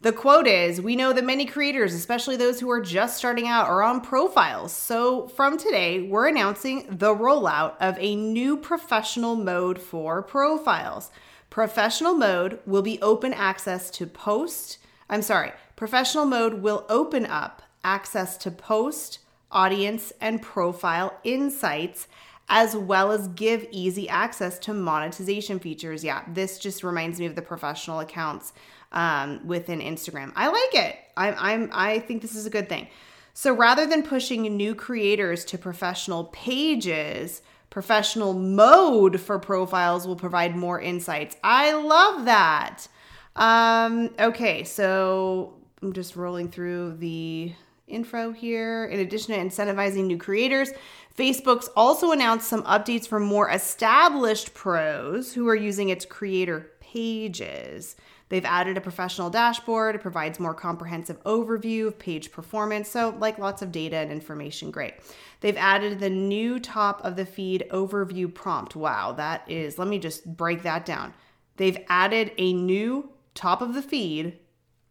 The 0.00 0.12
quote 0.12 0.46
is 0.46 0.80
We 0.80 0.94
know 0.94 1.12
that 1.12 1.24
many 1.24 1.44
creators, 1.44 1.92
especially 1.92 2.36
those 2.36 2.60
who 2.60 2.70
are 2.70 2.80
just 2.80 3.16
starting 3.16 3.48
out, 3.48 3.66
are 3.66 3.82
on 3.82 4.00
profiles. 4.00 4.72
So, 4.72 5.26
from 5.28 5.58
today, 5.58 6.02
we're 6.02 6.28
announcing 6.28 6.86
the 6.88 7.14
rollout 7.14 7.74
of 7.80 7.96
a 7.98 8.14
new 8.14 8.56
professional 8.56 9.34
mode 9.34 9.80
for 9.80 10.22
profiles. 10.22 11.10
Professional 11.50 12.14
mode 12.14 12.60
will 12.64 12.82
be 12.82 13.02
open 13.02 13.32
access 13.32 13.90
to 13.90 14.06
post. 14.06 14.78
I'm 15.10 15.22
sorry, 15.22 15.52
professional 15.74 16.26
mode 16.26 16.62
will 16.62 16.86
open 16.88 17.26
up 17.26 17.62
access 17.82 18.36
to 18.36 18.52
post, 18.52 19.18
audience, 19.50 20.12
and 20.20 20.42
profile 20.42 21.18
insights, 21.24 22.06
as 22.48 22.76
well 22.76 23.12
as 23.12 23.28
give 23.28 23.66
easy 23.70 24.08
access 24.08 24.58
to 24.60 24.74
monetization 24.74 25.58
features. 25.58 26.02
Yeah, 26.02 26.22
this 26.28 26.58
just 26.58 26.82
reminds 26.82 27.20
me 27.20 27.26
of 27.26 27.34
the 27.34 27.42
professional 27.42 28.00
accounts 28.00 28.52
um, 28.92 29.46
within 29.46 29.80
Instagram. 29.80 30.32
I 30.34 30.48
like 30.48 30.86
it. 30.86 30.96
I'm, 31.16 31.34
I'm, 31.38 31.70
I 31.72 31.98
think 32.00 32.22
this 32.22 32.34
is 32.34 32.46
a 32.46 32.50
good 32.50 32.68
thing. 32.68 32.88
So 33.34 33.54
rather 33.54 33.86
than 33.86 34.02
pushing 34.02 34.42
new 34.56 34.74
creators 34.74 35.44
to 35.46 35.58
professional 35.58 36.24
pages, 36.24 37.42
Professional 37.70 38.32
mode 38.32 39.20
for 39.20 39.38
profiles 39.38 40.06
will 40.06 40.16
provide 40.16 40.56
more 40.56 40.80
insights. 40.80 41.36
I 41.44 41.72
love 41.74 42.24
that. 42.24 42.88
Um, 43.36 44.10
okay, 44.18 44.64
so 44.64 45.52
I'm 45.82 45.92
just 45.92 46.16
rolling 46.16 46.50
through 46.50 46.96
the 46.96 47.52
info 47.88 48.32
here. 48.32 48.84
In 48.86 49.00
addition 49.00 49.34
to 49.34 49.40
incentivizing 49.40 50.04
new 50.04 50.18
creators, 50.18 50.70
Facebook's 51.16 51.68
also 51.76 52.12
announced 52.12 52.48
some 52.48 52.62
updates 52.62 53.08
for 53.08 53.18
more 53.18 53.50
established 53.50 54.54
pros 54.54 55.32
who 55.32 55.48
are 55.48 55.56
using 55.56 55.88
its 55.88 56.04
creator 56.04 56.70
pages. 56.80 57.96
They've 58.28 58.44
added 58.44 58.76
a 58.76 58.80
professional 58.80 59.30
dashboard. 59.30 59.94
It 59.94 60.02
provides 60.02 60.38
more 60.38 60.54
comprehensive 60.54 61.22
overview 61.24 61.86
of 61.86 61.98
page 61.98 62.30
performance. 62.30 62.88
So, 62.88 63.16
like 63.18 63.38
lots 63.38 63.62
of 63.62 63.72
data 63.72 63.96
and 63.96 64.12
information, 64.12 64.70
great. 64.70 64.94
They've 65.40 65.56
added 65.56 65.98
the 65.98 66.10
new 66.10 66.58
top 66.60 67.04
of 67.04 67.16
the 67.16 67.24
feed 67.24 67.66
overview 67.70 68.32
prompt. 68.32 68.76
Wow, 68.76 69.12
that 69.12 69.50
is, 69.50 69.78
let 69.78 69.88
me 69.88 69.98
just 69.98 70.36
break 70.36 70.62
that 70.62 70.84
down. 70.84 71.14
They've 71.56 71.78
added 71.88 72.32
a 72.38 72.52
new 72.52 73.10
top 73.34 73.62
of 73.62 73.74
the 73.74 73.82
feed 73.82 74.38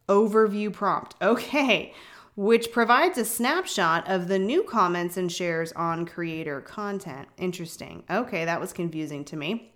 overview 0.08 0.72
prompt. 0.72 1.16
Okay, 1.22 1.94
which 2.38 2.72
provides 2.72 3.18
a 3.18 3.26
snapshot 3.26 4.08
of 4.08 4.28
the 4.28 4.38
new 4.38 4.62
comments 4.62 5.18
and 5.18 5.32
shares 5.32 5.72
on 5.72 6.06
creator 6.06 6.62
content. 6.62 7.28
Interesting. 7.36 8.04
Okay, 8.12 8.46
that 8.46 8.62
was 8.62 8.72
confusing 8.72 9.26
to 9.26 9.36
me. 9.36 9.74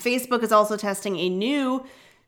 Facebook 0.00 0.42
is 0.42 0.50
also 0.50 0.76
testing 0.76 1.16
a 1.16 1.28
new 1.28 1.86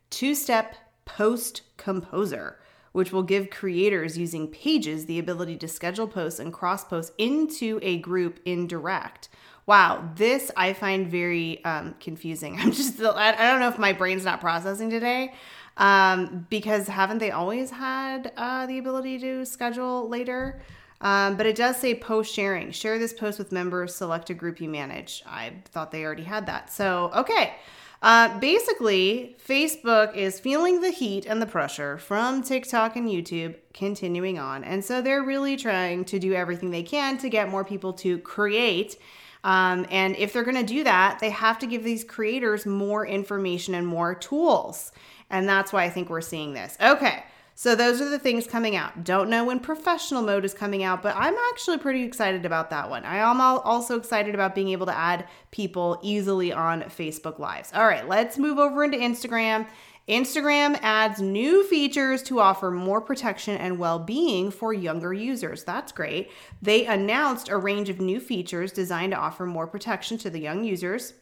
two 0.09 0.33
step 0.33 0.77
post 1.03 1.63
composer, 1.75 2.57
which 2.93 3.11
will 3.11 3.21
give 3.21 3.49
creators 3.49 4.17
using 4.17 4.47
pages 4.47 5.05
the 5.05 5.19
ability 5.19 5.57
to 5.57 5.67
schedule 5.67 6.07
posts 6.07 6.39
and 6.39 6.53
cross 6.53 6.85
posts 6.85 7.11
into 7.17 7.79
a 7.81 7.97
group 7.97 8.39
in 8.45 8.65
direct. 8.65 9.27
Wow, 9.65 10.09
this 10.15 10.51
I 10.55 10.71
find 10.71 11.05
very 11.05 11.63
um, 11.65 11.95
confusing. 11.99 12.55
I'm 12.59 12.71
just, 12.71 13.01
I 13.01 13.33
don't 13.33 13.59
know 13.59 13.67
if 13.67 13.77
my 13.77 13.91
brain's 13.91 14.23
not 14.23 14.39
processing 14.39 14.89
today. 14.89 15.33
Um, 15.79 16.45
because 16.49 16.87
haven't 16.87 17.17
they 17.17 17.31
always 17.31 17.71
had 17.71 18.33
uh, 18.37 18.67
the 18.67 18.77
ability 18.77 19.17
to 19.19 19.45
schedule 19.45 20.07
later? 20.07 20.61
Um, 21.01 21.37
but 21.37 21.45
it 21.45 21.55
does 21.55 21.77
say 21.77 21.95
post 21.95 22.33
sharing. 22.33 22.71
Share 22.71 22.99
this 22.99 23.13
post 23.13 23.39
with 23.39 23.51
members, 23.51 23.95
select 23.95 24.29
a 24.29 24.33
group 24.33 24.59
you 24.59 24.69
manage. 24.69 25.23
I 25.25 25.53
thought 25.71 25.91
they 25.91 26.03
already 26.03 26.23
had 26.23 26.45
that. 26.47 26.71
So, 26.71 27.11
okay. 27.15 27.55
Uh, 28.01 28.39
basically, 28.39 29.35
Facebook 29.45 30.15
is 30.15 30.39
feeling 30.39 30.81
the 30.81 30.91
heat 30.91 31.25
and 31.25 31.41
the 31.41 31.45
pressure 31.45 31.97
from 31.97 32.41
TikTok 32.41 32.95
and 32.95 33.09
YouTube 33.09 33.55
continuing 33.73 34.39
on. 34.39 34.63
And 34.63 34.83
so 34.83 35.01
they're 35.01 35.23
really 35.23 35.57
trying 35.57 36.05
to 36.05 36.19
do 36.19 36.33
everything 36.33 36.71
they 36.71 36.83
can 36.83 37.17
to 37.17 37.29
get 37.29 37.49
more 37.49 37.65
people 37.65 37.91
to 37.93 38.17
create. 38.19 38.97
Um, 39.43 39.85
and 39.89 40.15
if 40.17 40.31
they're 40.31 40.43
going 40.43 40.55
to 40.57 40.63
do 40.63 40.83
that, 40.83 41.19
they 41.19 41.29
have 41.29 41.59
to 41.59 41.67
give 41.67 41.83
these 41.83 42.03
creators 42.03 42.65
more 42.65 43.05
information 43.05 43.73
and 43.73 43.87
more 43.87 44.15
tools. 44.15 44.91
And 45.29 45.47
that's 45.47 45.71
why 45.71 45.83
I 45.83 45.89
think 45.89 46.09
we're 46.09 46.21
seeing 46.21 46.53
this. 46.53 46.77
Okay. 46.81 47.23
So 47.59 47.75
those 47.75 47.99
are 47.99 48.07
the 48.07 48.17
things 48.17 48.47
coming 48.47 48.77
out. 48.77 49.03
Don't 49.03 49.29
know 49.29 49.43
when 49.43 49.59
professional 49.59 50.21
mode 50.21 50.45
is 50.45 50.53
coming 50.53 50.81
out, 50.81 51.03
but 51.03 51.13
I'm 51.17 51.35
actually 51.51 51.77
pretty 51.77 52.03
excited 52.03 52.45
about 52.45 52.69
that 52.69 52.89
one. 52.89 53.03
I 53.03 53.17
am 53.17 53.41
also 53.41 53.97
excited 53.97 54.33
about 54.33 54.55
being 54.55 54.69
able 54.69 54.85
to 54.85 54.97
add 54.97 55.27
people 55.51 55.99
easily 56.01 56.53
on 56.53 56.83
Facebook 56.83 57.37
Lives. 57.37 57.71
All 57.73 57.85
right, 57.85 58.07
let's 58.07 58.37
move 58.37 58.59
over 58.59 58.81
into 58.85 58.97
Instagram. 58.97 59.67
Instagram 60.07 60.79
adds 60.81 61.19
new 61.19 61.67
features 61.67 62.23
to 62.23 62.39
offer 62.39 62.71
more 62.71 63.01
protection 63.01 63.57
and 63.57 63.77
well 63.77 63.99
being 63.99 64.51
for 64.51 64.73
younger 64.73 65.13
users. 65.13 65.65
That's 65.65 65.91
great. 65.91 66.31
They 66.61 66.85
announced 66.85 67.49
a 67.49 67.57
range 67.57 67.89
of 67.89 67.99
new 67.99 68.21
features 68.21 68.71
designed 68.71 69.11
to 69.11 69.19
offer 69.19 69.45
more 69.45 69.67
protection 69.67 70.17
to 70.19 70.29
the 70.29 70.39
young 70.39 70.63
users 70.63 71.13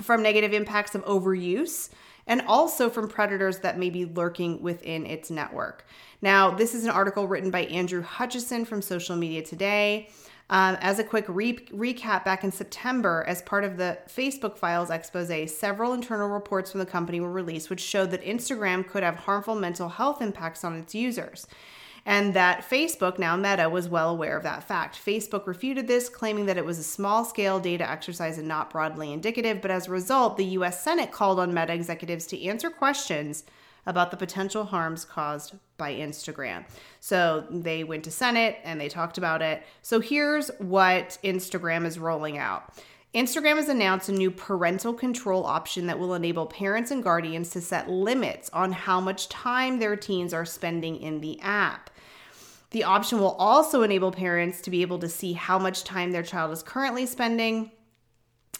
from 0.00 0.24
negative 0.24 0.52
impacts 0.52 0.96
of 0.96 1.04
overuse 1.04 1.88
and 2.26 2.42
also 2.42 2.88
from 2.88 3.08
predators 3.08 3.58
that 3.60 3.78
may 3.78 3.90
be 3.90 4.04
lurking 4.04 4.62
within 4.62 5.06
its 5.06 5.30
network. 5.30 5.84
Now, 6.20 6.50
this 6.50 6.74
is 6.74 6.84
an 6.84 6.90
article 6.90 7.26
written 7.26 7.50
by 7.50 7.64
Andrew 7.64 8.02
Hutchinson 8.02 8.64
from 8.64 8.82
Social 8.82 9.16
Media 9.16 9.42
Today. 9.42 10.08
Um, 10.50 10.76
as 10.80 10.98
a 10.98 11.04
quick 11.04 11.24
re- 11.28 11.66
recap, 11.72 12.24
back 12.24 12.44
in 12.44 12.52
September, 12.52 13.24
as 13.26 13.40
part 13.42 13.64
of 13.64 13.78
the 13.78 13.98
Facebook 14.06 14.58
Files 14.58 14.90
expose, 14.90 15.56
several 15.56 15.94
internal 15.94 16.28
reports 16.28 16.70
from 16.70 16.80
the 16.80 16.86
company 16.86 17.20
were 17.20 17.32
released 17.32 17.70
which 17.70 17.80
showed 17.80 18.10
that 18.10 18.22
Instagram 18.22 18.86
could 18.86 19.02
have 19.02 19.16
harmful 19.16 19.54
mental 19.54 19.88
health 19.88 20.20
impacts 20.20 20.62
on 20.62 20.76
its 20.76 20.94
users 20.94 21.46
and 22.04 22.34
that 22.34 22.68
Facebook, 22.68 23.18
now 23.18 23.36
Meta, 23.36 23.68
was 23.68 23.88
well 23.88 24.10
aware 24.10 24.36
of 24.36 24.42
that 24.42 24.64
fact. 24.64 24.98
Facebook 25.02 25.46
refuted 25.46 25.86
this, 25.86 26.08
claiming 26.08 26.46
that 26.46 26.58
it 26.58 26.64
was 26.64 26.78
a 26.78 26.84
small 26.84 27.24
scale 27.24 27.60
data 27.60 27.88
exercise 27.88 28.38
and 28.38 28.48
not 28.48 28.70
broadly 28.70 29.12
indicative. 29.12 29.60
But 29.62 29.70
as 29.70 29.86
a 29.86 29.92
result, 29.92 30.36
the 30.36 30.44
US 30.44 30.82
Senate 30.82 31.12
called 31.12 31.38
on 31.38 31.54
Meta 31.54 31.72
executives 31.72 32.26
to 32.28 32.44
answer 32.44 32.70
questions 32.70 33.44
about 33.86 34.10
the 34.10 34.16
potential 34.16 34.64
harms 34.64 35.04
caused 35.04 35.54
by 35.76 35.92
Instagram. 35.92 36.64
So 37.00 37.46
they 37.50 37.84
went 37.84 38.04
to 38.04 38.10
Senate 38.10 38.58
and 38.64 38.80
they 38.80 38.88
talked 38.88 39.18
about 39.18 39.42
it. 39.42 39.62
So 39.82 40.00
here's 40.00 40.50
what 40.58 41.18
Instagram 41.24 41.84
is 41.84 41.98
rolling 41.98 42.38
out. 42.38 42.72
Instagram 43.14 43.56
has 43.56 43.68
announced 43.68 44.08
a 44.08 44.12
new 44.12 44.30
parental 44.30 44.94
control 44.94 45.44
option 45.44 45.86
that 45.86 45.98
will 45.98 46.14
enable 46.14 46.46
parents 46.46 46.90
and 46.90 47.02
guardians 47.02 47.50
to 47.50 47.60
set 47.60 47.90
limits 47.90 48.48
on 48.50 48.72
how 48.72 49.00
much 49.00 49.28
time 49.28 49.78
their 49.78 49.96
teens 49.96 50.32
are 50.32 50.46
spending 50.46 50.96
in 50.96 51.20
the 51.20 51.38
app. 51.40 51.90
The 52.72 52.84
option 52.84 53.18
will 53.20 53.36
also 53.38 53.82
enable 53.82 54.12
parents 54.12 54.60
to 54.62 54.70
be 54.70 54.82
able 54.82 54.98
to 54.98 55.08
see 55.08 55.34
how 55.34 55.58
much 55.58 55.84
time 55.84 56.10
their 56.10 56.22
child 56.22 56.52
is 56.52 56.62
currently 56.62 57.06
spending. 57.06 57.70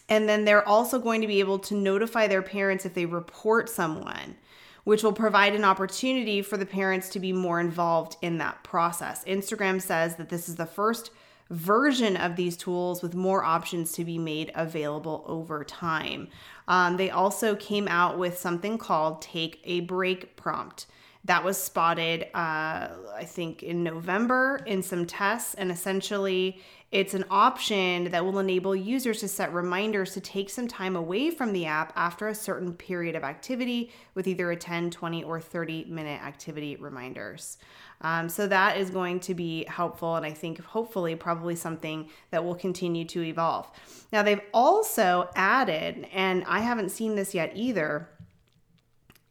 And 0.09 0.29
then 0.29 0.45
they're 0.45 0.67
also 0.67 0.99
going 0.99 1.23
to 1.23 1.27
be 1.27 1.41
able 1.41 1.59
to 1.61 1.75
notify 1.75 2.27
their 2.27 2.43
parents 2.43 2.85
if 2.85 2.93
they 2.93 3.07
report 3.07 3.71
someone, 3.71 4.37
which 4.85 5.03
will 5.03 5.15
provide 5.15 5.55
an 5.55 5.65
opportunity 5.65 6.43
for 6.43 6.59
the 6.59 6.67
parents 6.67 7.09
to 7.11 7.21
be 7.21 7.33
more 7.33 7.59
involved 7.59 8.17
in 8.21 8.37
that 8.39 8.63
process. 8.63 9.25
Instagram 9.25 9.81
says 9.81 10.17
that 10.17 10.29
this 10.29 10.49
is 10.49 10.57
the 10.57 10.67
first 10.67 11.11
version 11.49 12.17
of 12.17 12.37
these 12.37 12.57
tools 12.57 13.03
with 13.03 13.15
more 13.15 13.45
options 13.45 13.93
to 13.93 14.05
be 14.05 14.19
made 14.19 14.53
available 14.55 15.25
over 15.27 15.65
time. 15.65 16.29
Um, 16.69 16.99
they 16.99 17.11
also 17.11 17.55
came 17.57 17.89
out 17.89 18.19
with 18.19 18.39
something 18.39 18.77
called 18.77 19.23
Take 19.23 19.61
a 19.65 19.81
Break 19.81 20.37
prompt. 20.37 20.87
That 21.25 21.45
was 21.45 21.57
spotted, 21.57 22.25
uh, 22.35 22.89
I 23.15 23.25
think, 23.25 23.63
in 23.63 23.85
November 23.85 24.61
in 24.67 24.83
some 24.83 25.07
tests. 25.07 25.55
And 25.55 25.71
essentially, 25.71 26.61
it's 26.93 27.15
an 27.15 27.25
option 27.31 28.11
that 28.11 28.25
will 28.25 28.39
enable 28.39 28.77
users 28.77 29.21
to 29.21 29.29
set 29.29 29.53
reminders 29.55 30.13
to 30.13 30.21
take 30.21 30.51
some 30.51 30.69
time 30.69 30.95
away 30.95 31.31
from 31.31 31.53
the 31.53 31.65
app 31.65 31.93
after 31.97 32.29
a 32.29 32.35
certain 32.35 32.75
period 32.75 33.15
of 33.15 33.25
activity 33.25 33.91
with 34.15 34.27
either 34.27 34.51
a 34.51 34.57
10, 34.57 34.91
20, 34.91 35.25
or 35.25 35.41
30 35.41 35.87
minute 35.87 36.21
activity 36.23 36.77
reminders. 36.77 37.57
Um, 38.03 38.29
so 38.29 38.47
that 38.49 38.77
is 38.77 38.91
going 38.91 39.21
to 39.21 39.35
be 39.35 39.65
helpful, 39.69 40.17
and 40.17 40.27
I 40.27 40.33
think 40.33 40.61
hopefully 40.61 41.15
probably 41.15 41.57
something 41.57 42.11
that 42.31 42.45
will 42.45 42.57
continue 42.57 43.05
to 43.07 43.23
evolve. 43.23 43.71
Now, 44.13 44.23
they've 44.23 44.43
also 44.53 45.31
added, 45.35 46.07
and 46.13 46.45
I 46.47 46.61
haven't 46.61 46.91
seen 46.91 47.15
this 47.15 47.33
yet 47.33 47.53
either 47.55 48.11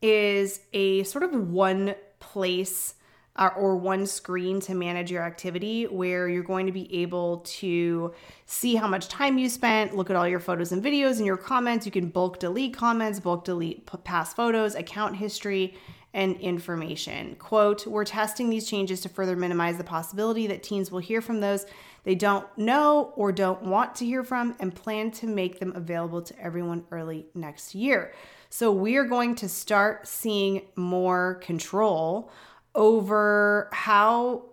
is 0.01 0.61
a 0.73 1.03
sort 1.03 1.23
of 1.23 1.49
one 1.49 1.95
place 2.19 2.95
uh, 3.35 3.49
or 3.55 3.77
one 3.77 4.05
screen 4.05 4.59
to 4.59 4.73
manage 4.73 5.09
your 5.09 5.23
activity 5.23 5.85
where 5.85 6.27
you're 6.27 6.43
going 6.43 6.65
to 6.65 6.71
be 6.71 7.01
able 7.01 7.37
to 7.39 8.13
see 8.45 8.75
how 8.75 8.87
much 8.87 9.07
time 9.07 9.37
you 9.37 9.47
spent, 9.47 9.95
look 9.95 10.09
at 10.09 10.15
all 10.15 10.27
your 10.27 10.39
photos 10.39 10.71
and 10.71 10.83
videos 10.83 11.17
and 11.17 11.25
your 11.25 11.37
comments. 11.37 11.85
You 11.85 11.91
can 11.91 12.09
bulk 12.09 12.39
delete 12.39 12.75
comments, 12.75 13.19
bulk 13.19 13.45
delete 13.45 13.89
past 14.03 14.35
photos, 14.35 14.75
account 14.75 15.15
history, 15.15 15.77
and 16.13 16.35
information. 16.41 17.35
Quote, 17.35 17.87
we're 17.87 18.03
testing 18.03 18.49
these 18.49 18.67
changes 18.67 18.99
to 19.01 19.09
further 19.09 19.37
minimize 19.37 19.77
the 19.77 19.83
possibility 19.83 20.45
that 20.47 20.61
teens 20.61 20.91
will 20.91 20.99
hear 20.99 21.21
from 21.21 21.39
those 21.39 21.65
they 22.03 22.15
don't 22.15 22.45
know 22.57 23.13
or 23.15 23.31
don't 23.31 23.61
want 23.63 23.95
to 23.95 24.05
hear 24.05 24.23
from 24.23 24.55
and 24.59 24.73
plan 24.73 25.11
to 25.11 25.27
make 25.27 25.59
them 25.59 25.73
available 25.75 26.21
to 26.23 26.39
everyone 26.39 26.85
early 26.91 27.27
next 27.35 27.75
year. 27.75 28.13
So 28.53 28.69
we 28.69 28.97
are 28.97 29.05
going 29.05 29.35
to 29.35 29.47
start 29.47 30.05
seeing 30.05 30.63
more 30.75 31.35
control 31.35 32.29
over 32.75 33.69
how 33.71 34.43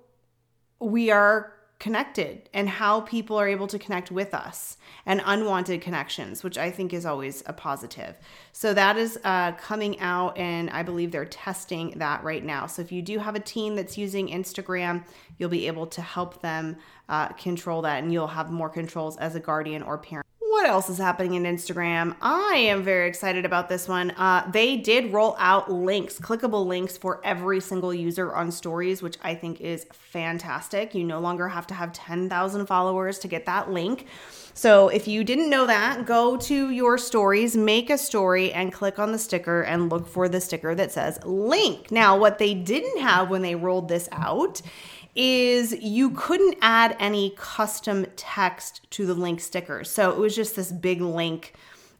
we 0.79 1.11
are 1.11 1.53
connected 1.81 2.49
and 2.55 2.69
how 2.69 3.01
people 3.01 3.37
are 3.37 3.49
able 3.49 3.67
to 3.67 3.79
connect 3.79 4.13
with 4.13 4.35
us 4.35 4.77
and 5.05 5.21
unwanted 5.25 5.81
connections, 5.81 6.45
which 6.45 6.57
I 6.57 6.71
think 6.71 6.95
is 6.95 7.05
always 7.05 7.43
a 7.47 7.53
positive. 7.53 8.17
So 8.53 8.73
that 8.73 8.97
is 8.97 9.19
uh, 9.25 9.53
coming 9.53 9.99
out, 9.99 10.39
and 10.39 10.71
I 10.71 10.85
believe 10.85 11.11
they're 11.11 11.25
testing 11.25 11.99
that 11.99 12.23
right 12.23 12.45
now. 12.45 12.67
So 12.67 12.83
if 12.83 12.93
you 12.93 13.03
do 13.03 13.19
have 13.19 13.35
a 13.35 13.41
teen 13.41 13.75
that's 13.75 13.99
using 13.99 14.29
Instagram, 14.29 15.05
you'll 15.39 15.51
be 15.51 15.67
able 15.67 15.89
to 15.89 16.03
help 16.03 16.41
them 16.41 16.77
uh, 17.09 17.29
control 17.31 17.83
that, 17.83 18.05
and 18.05 18.13
you'll 18.13 18.29
have 18.29 18.53
more 18.53 18.69
controls 18.69 19.17
as 19.17 19.35
a 19.35 19.41
guardian 19.41 19.83
or 19.83 19.99
parent 19.99 20.28
what 20.49 20.67
else 20.67 20.89
is 20.89 20.97
happening 20.97 21.35
in 21.35 21.43
Instagram? 21.43 22.17
I 22.23 22.55
am 22.57 22.83
very 22.83 23.07
excited 23.07 23.45
about 23.45 23.69
this 23.69 23.87
one. 23.87 24.13
Uh, 24.13 24.49
they 24.51 24.79
did 24.79 25.13
roll 25.13 25.37
out 25.39 25.71
links, 25.71 26.19
clickable 26.19 26.65
links 26.65 26.97
for 26.97 27.21
every 27.23 27.61
single 27.61 27.93
user 27.93 28.35
on 28.35 28.51
stories, 28.51 29.03
which 29.03 29.19
I 29.23 29.35
think 29.35 29.61
is 29.61 29.87
fantastic. 29.93 30.95
You 30.95 31.05
no 31.05 31.21
longer 31.21 31.49
have 31.49 31.67
to 31.67 31.75
have 31.75 31.93
10,000 31.93 32.65
followers 32.65 33.19
to 33.21 33.29
get 33.29 33.45
that 33.45 33.71
link. 33.71 34.07
So 34.55 34.89
if 34.89 35.07
you 35.07 35.23
didn't 35.23 35.51
know 35.51 35.67
that, 35.67 36.07
go 36.07 36.37
to 36.37 36.71
your 36.71 36.97
stories, 36.97 37.55
make 37.55 37.91
a 37.91 37.99
story, 37.99 38.51
and 38.53 38.73
click 38.73 38.99
on 38.99 39.13
the 39.13 39.19
sticker 39.19 39.61
and 39.63 39.91
look 39.91 40.09
for 40.09 40.31
the 40.31 40.41
sticker 40.41 40.75
that 40.75 40.91
says 40.91 41.19
link. 41.25 41.93
Now, 41.93 42.19
what 42.19 42.39
they 42.39 42.55
didn't 42.55 43.01
have 43.01 43.29
when 43.29 43.43
they 43.43 43.55
rolled 43.55 43.89
this 43.89 44.09
out 44.13 44.63
is 45.19 45.73
you 45.73 46.11
couldn't 46.11 46.57
add 46.63 46.97
any 47.01 47.35
custom 47.37 48.07
text 48.15 48.89
to 48.91 49.05
the 49.05 49.15
link 49.15 49.41
stickers. 49.41 49.91
So 49.91 50.11
it 50.11 50.17
was 50.17 50.35
just 50.35 50.55
this 50.55 50.71
big 50.71 51.01
link, 51.01 51.55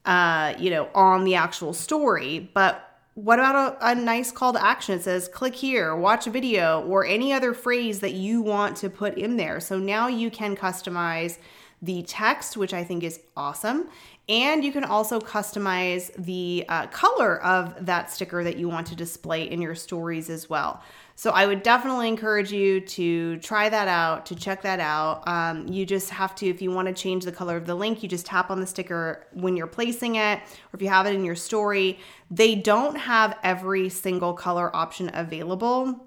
uh, 0.05 0.55
you 0.57 0.71
know, 0.71 0.89
on 0.95 1.25
the 1.25 1.35
actual 1.35 1.73
story. 1.73 2.49
But 2.55 2.85
what 3.15 3.41
about 3.41 3.77
a, 3.83 3.89
a, 3.89 3.95
nice 3.97 4.31
call 4.31 4.53
to 4.53 4.65
action? 4.65 4.95
It 4.95 5.03
says 5.03 5.27
click 5.27 5.57
here, 5.57 5.97
watch 5.97 6.29
a 6.29 6.31
video, 6.31 6.83
or 6.83 7.05
any 7.05 7.33
other 7.33 7.55
phrase 7.55 7.99
that 8.01 8.13
you 8.13 8.41
want 8.41 8.77
to 8.79 8.89
put 8.89 9.19
in 9.19 9.37
there. 9.37 9.59
So 9.59 9.81
now 9.81 10.07
you 10.07 10.31
can 10.31 10.57
customize 10.57 11.39
the 11.83 12.03
text, 12.03 12.57
which 12.57 12.73
I 12.73 12.85
think 12.85 13.03
is 13.03 13.19
awesome. 13.37 13.89
And 14.29 14.63
you 14.63 14.71
can 14.71 14.85
also 14.85 15.19
customize 15.19 16.13
the 16.15 16.65
uh, 16.69 16.87
color 16.89 17.43
of 17.43 17.87
that 17.87 18.13
sticker 18.13 18.45
that 18.45 18.59
you 18.59 18.69
want 18.69 18.87
to 18.89 18.95
display 18.95 19.51
in 19.51 19.61
your 19.61 19.75
stories 19.75 20.31
as 20.31 20.49
well. 20.49 20.83
So 21.19 21.33
I 21.33 21.49
would 21.49 21.65
definitely 21.65 22.07
encourage 22.07 22.53
you 22.53 22.81
to 22.81 23.39
try 23.39 23.69
that 23.69 23.89
out, 23.89 24.25
to 24.27 24.37
check 24.37 24.63
that 24.63 24.79
out. 24.79 25.27
Um, 25.27 25.67
you 25.67 25.85
just 25.85 26.11
have 26.11 26.33
to, 26.37 26.47
if 26.47 26.63
you 26.63 26.71
want 26.71 26.87
to 26.87 26.95
change 26.95 27.25
the 27.25 27.33
color 27.33 27.57
of 27.57 27.67
the 27.67 27.75
link, 27.75 28.05
you 28.05 28.09
just 28.09 28.25
tap 28.25 28.53
on 28.53 28.61
the 28.61 28.69
sticker 28.69 29.27
when 29.33 29.57
you're 29.57 29.67
placing 29.67 30.15
it, 30.15 30.39
or 30.39 30.75
if 30.75 30.81
you 30.81 30.87
have 30.87 31.07
it 31.07 31.17
in 31.17 31.25
your 31.25 31.35
story. 31.35 31.99
They 32.31 32.55
don't 32.55 32.95
have 32.95 33.37
every 33.43 33.89
single 33.89 34.33
color 34.33 34.71
option 34.77 35.11
available 35.13 36.07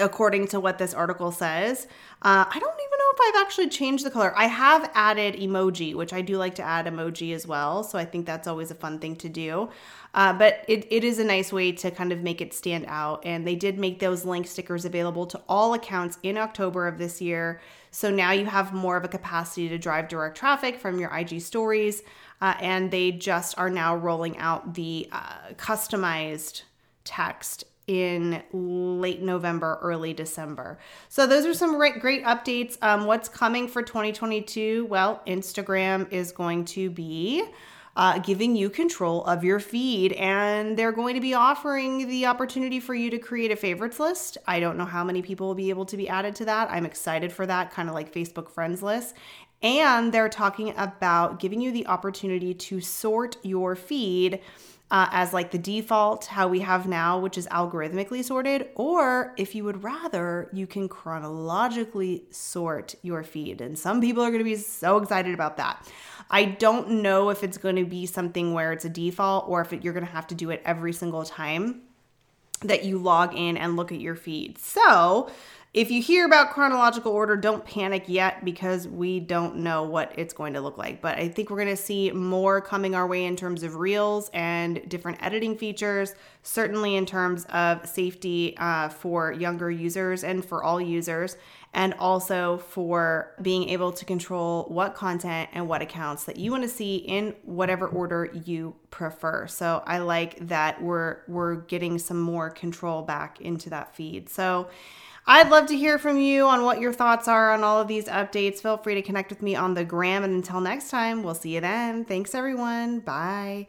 according 0.00 0.48
to 0.48 0.58
what 0.58 0.78
this 0.78 0.94
article 0.94 1.30
says. 1.30 1.86
Uh, 2.20 2.44
I 2.48 2.58
don't 2.58 2.80
even 2.88 2.93
if 3.14 3.34
I've 3.34 3.42
actually 3.42 3.68
changed 3.68 4.04
the 4.04 4.10
color. 4.10 4.32
I 4.36 4.46
have 4.46 4.90
added 4.94 5.34
emoji, 5.34 5.94
which 5.94 6.12
I 6.12 6.20
do 6.20 6.36
like 6.36 6.54
to 6.56 6.62
add 6.62 6.86
emoji 6.86 7.34
as 7.34 7.46
well. 7.46 7.82
So 7.84 7.98
I 7.98 8.04
think 8.04 8.26
that's 8.26 8.48
always 8.48 8.70
a 8.70 8.74
fun 8.74 8.98
thing 8.98 9.16
to 9.16 9.28
do. 9.28 9.68
Uh, 10.14 10.32
but 10.32 10.64
it, 10.68 10.86
it 10.90 11.04
is 11.04 11.18
a 11.18 11.24
nice 11.24 11.52
way 11.52 11.72
to 11.72 11.90
kind 11.90 12.12
of 12.12 12.20
make 12.20 12.40
it 12.40 12.52
stand 12.52 12.84
out. 12.88 13.24
And 13.24 13.46
they 13.46 13.54
did 13.54 13.78
make 13.78 13.98
those 13.98 14.24
link 14.24 14.46
stickers 14.46 14.84
available 14.84 15.26
to 15.26 15.40
all 15.48 15.74
accounts 15.74 16.18
in 16.22 16.36
October 16.36 16.86
of 16.86 16.98
this 16.98 17.20
year. 17.20 17.60
So 17.90 18.10
now 18.10 18.32
you 18.32 18.46
have 18.46 18.72
more 18.72 18.96
of 18.96 19.04
a 19.04 19.08
capacity 19.08 19.68
to 19.68 19.78
drive 19.78 20.08
direct 20.08 20.36
traffic 20.36 20.78
from 20.78 20.98
your 20.98 21.14
IG 21.16 21.40
stories. 21.40 22.02
Uh, 22.40 22.54
and 22.60 22.90
they 22.90 23.12
just 23.12 23.56
are 23.58 23.70
now 23.70 23.94
rolling 23.96 24.36
out 24.38 24.74
the 24.74 25.08
uh, 25.12 25.52
customized 25.56 26.62
text 27.04 27.64
in 27.86 28.42
late 28.52 29.22
November, 29.22 29.78
early 29.82 30.12
December. 30.12 30.78
So, 31.08 31.26
those 31.26 31.44
are 31.46 31.54
some 31.54 31.78
great 31.78 32.24
updates. 32.24 32.78
Um, 32.82 33.06
what's 33.06 33.28
coming 33.28 33.68
for 33.68 33.82
2022? 33.82 34.86
Well, 34.86 35.22
Instagram 35.26 36.10
is 36.12 36.32
going 36.32 36.64
to 36.66 36.90
be. 36.90 37.44
Uh, 37.96 38.18
giving 38.18 38.56
you 38.56 38.68
control 38.68 39.22
of 39.22 39.44
your 39.44 39.60
feed, 39.60 40.14
and 40.14 40.76
they're 40.76 40.90
going 40.90 41.14
to 41.14 41.20
be 41.20 41.32
offering 41.32 42.08
the 42.08 42.26
opportunity 42.26 42.80
for 42.80 42.92
you 42.92 43.08
to 43.08 43.20
create 43.20 43.52
a 43.52 43.56
favorites 43.56 44.00
list. 44.00 44.36
I 44.48 44.58
don't 44.58 44.76
know 44.76 44.84
how 44.84 45.04
many 45.04 45.22
people 45.22 45.46
will 45.46 45.54
be 45.54 45.70
able 45.70 45.86
to 45.86 45.96
be 45.96 46.08
added 46.08 46.34
to 46.34 46.44
that. 46.46 46.68
I'm 46.72 46.86
excited 46.86 47.32
for 47.32 47.46
that, 47.46 47.70
kind 47.70 47.88
of 47.88 47.94
like 47.94 48.12
Facebook 48.12 48.50
friends 48.50 48.82
list. 48.82 49.14
And 49.62 50.12
they're 50.12 50.28
talking 50.28 50.74
about 50.76 51.40
giving 51.40 51.60
you 51.60 51.72
the 51.72 51.86
opportunity 51.86 52.52
to 52.52 52.80
sort 52.80 53.38
your 53.42 53.74
feed 53.74 54.40
uh, 54.94 55.08
as 55.10 55.32
like 55.32 55.50
the 55.50 55.58
default, 55.58 56.26
how 56.26 56.46
we 56.46 56.60
have 56.60 56.86
now, 56.86 57.18
which 57.18 57.36
is 57.36 57.48
algorithmically 57.48 58.22
sorted, 58.22 58.68
or 58.76 59.34
if 59.36 59.52
you 59.52 59.64
would 59.64 59.82
rather, 59.82 60.48
you 60.52 60.68
can 60.68 60.88
chronologically 60.88 62.22
sort 62.30 62.94
your 63.02 63.24
feed. 63.24 63.60
And 63.60 63.76
some 63.76 64.00
people 64.00 64.22
are 64.22 64.28
going 64.30 64.38
to 64.38 64.44
be 64.44 64.54
so 64.54 64.98
excited 64.98 65.34
about 65.34 65.56
that. 65.56 65.84
I 66.30 66.44
don't 66.44 67.02
know 67.02 67.30
if 67.30 67.42
it's 67.42 67.58
going 67.58 67.74
to 67.74 67.84
be 67.84 68.06
something 68.06 68.54
where 68.54 68.72
it's 68.72 68.84
a 68.84 68.88
default 68.88 69.48
or 69.48 69.62
if 69.62 69.72
it, 69.72 69.82
you're 69.82 69.94
going 69.94 70.06
to 70.06 70.12
have 70.12 70.28
to 70.28 70.34
do 70.36 70.50
it 70.50 70.62
every 70.64 70.92
single 70.92 71.24
time 71.24 71.82
that 72.62 72.84
you 72.84 72.98
log 72.98 73.34
in 73.34 73.56
and 73.56 73.74
look 73.74 73.90
at 73.90 73.98
your 73.98 74.14
feed. 74.14 74.58
So, 74.58 75.28
if 75.74 75.90
you 75.90 76.00
hear 76.00 76.24
about 76.24 76.52
chronological 76.52 77.10
order, 77.10 77.36
don't 77.36 77.64
panic 77.64 78.04
yet 78.06 78.44
because 78.44 78.86
we 78.86 79.18
don't 79.18 79.56
know 79.56 79.82
what 79.82 80.12
it's 80.16 80.32
going 80.32 80.52
to 80.52 80.60
look 80.60 80.78
like. 80.78 81.02
But 81.02 81.18
I 81.18 81.28
think 81.28 81.50
we're 81.50 81.56
going 81.56 81.76
to 81.76 81.82
see 81.82 82.12
more 82.12 82.60
coming 82.60 82.94
our 82.94 83.08
way 83.08 83.24
in 83.24 83.34
terms 83.34 83.64
of 83.64 83.74
reels 83.74 84.30
and 84.32 84.88
different 84.88 85.20
editing 85.20 85.58
features, 85.58 86.14
certainly 86.44 86.94
in 86.94 87.06
terms 87.06 87.44
of 87.46 87.88
safety 87.88 88.56
uh, 88.56 88.88
for 88.88 89.32
younger 89.32 89.68
users 89.68 90.22
and 90.22 90.44
for 90.44 90.62
all 90.62 90.80
users, 90.80 91.36
and 91.72 91.92
also 91.94 92.58
for 92.58 93.34
being 93.42 93.68
able 93.68 93.90
to 93.90 94.04
control 94.04 94.66
what 94.68 94.94
content 94.94 95.50
and 95.52 95.66
what 95.66 95.82
accounts 95.82 96.22
that 96.22 96.36
you 96.36 96.52
want 96.52 96.62
to 96.62 96.68
see 96.68 96.98
in 96.98 97.34
whatever 97.42 97.88
order 97.88 98.30
you 98.44 98.76
prefer. 98.92 99.48
So 99.48 99.82
I 99.84 99.98
like 99.98 100.46
that 100.46 100.80
we're 100.80 101.22
we're 101.26 101.56
getting 101.56 101.98
some 101.98 102.20
more 102.20 102.48
control 102.48 103.02
back 103.02 103.40
into 103.40 103.70
that 103.70 103.96
feed. 103.96 104.28
So 104.28 104.68
I'd 105.26 105.48
love 105.50 105.66
to 105.66 105.76
hear 105.76 105.98
from 105.98 106.18
you 106.20 106.46
on 106.46 106.64
what 106.64 106.80
your 106.80 106.92
thoughts 106.92 107.28
are 107.28 107.52
on 107.52 107.64
all 107.64 107.80
of 107.80 107.88
these 107.88 108.04
updates. 108.06 108.60
Feel 108.60 108.76
free 108.76 108.94
to 108.94 109.02
connect 109.02 109.30
with 109.30 109.40
me 109.40 109.56
on 109.56 109.74
the 109.74 109.84
gram. 109.84 110.22
And 110.22 110.34
until 110.34 110.60
next 110.60 110.90
time, 110.90 111.22
we'll 111.22 111.34
see 111.34 111.54
you 111.54 111.60
then. 111.60 112.04
Thanks, 112.04 112.34
everyone. 112.34 113.00
Bye. 113.00 113.68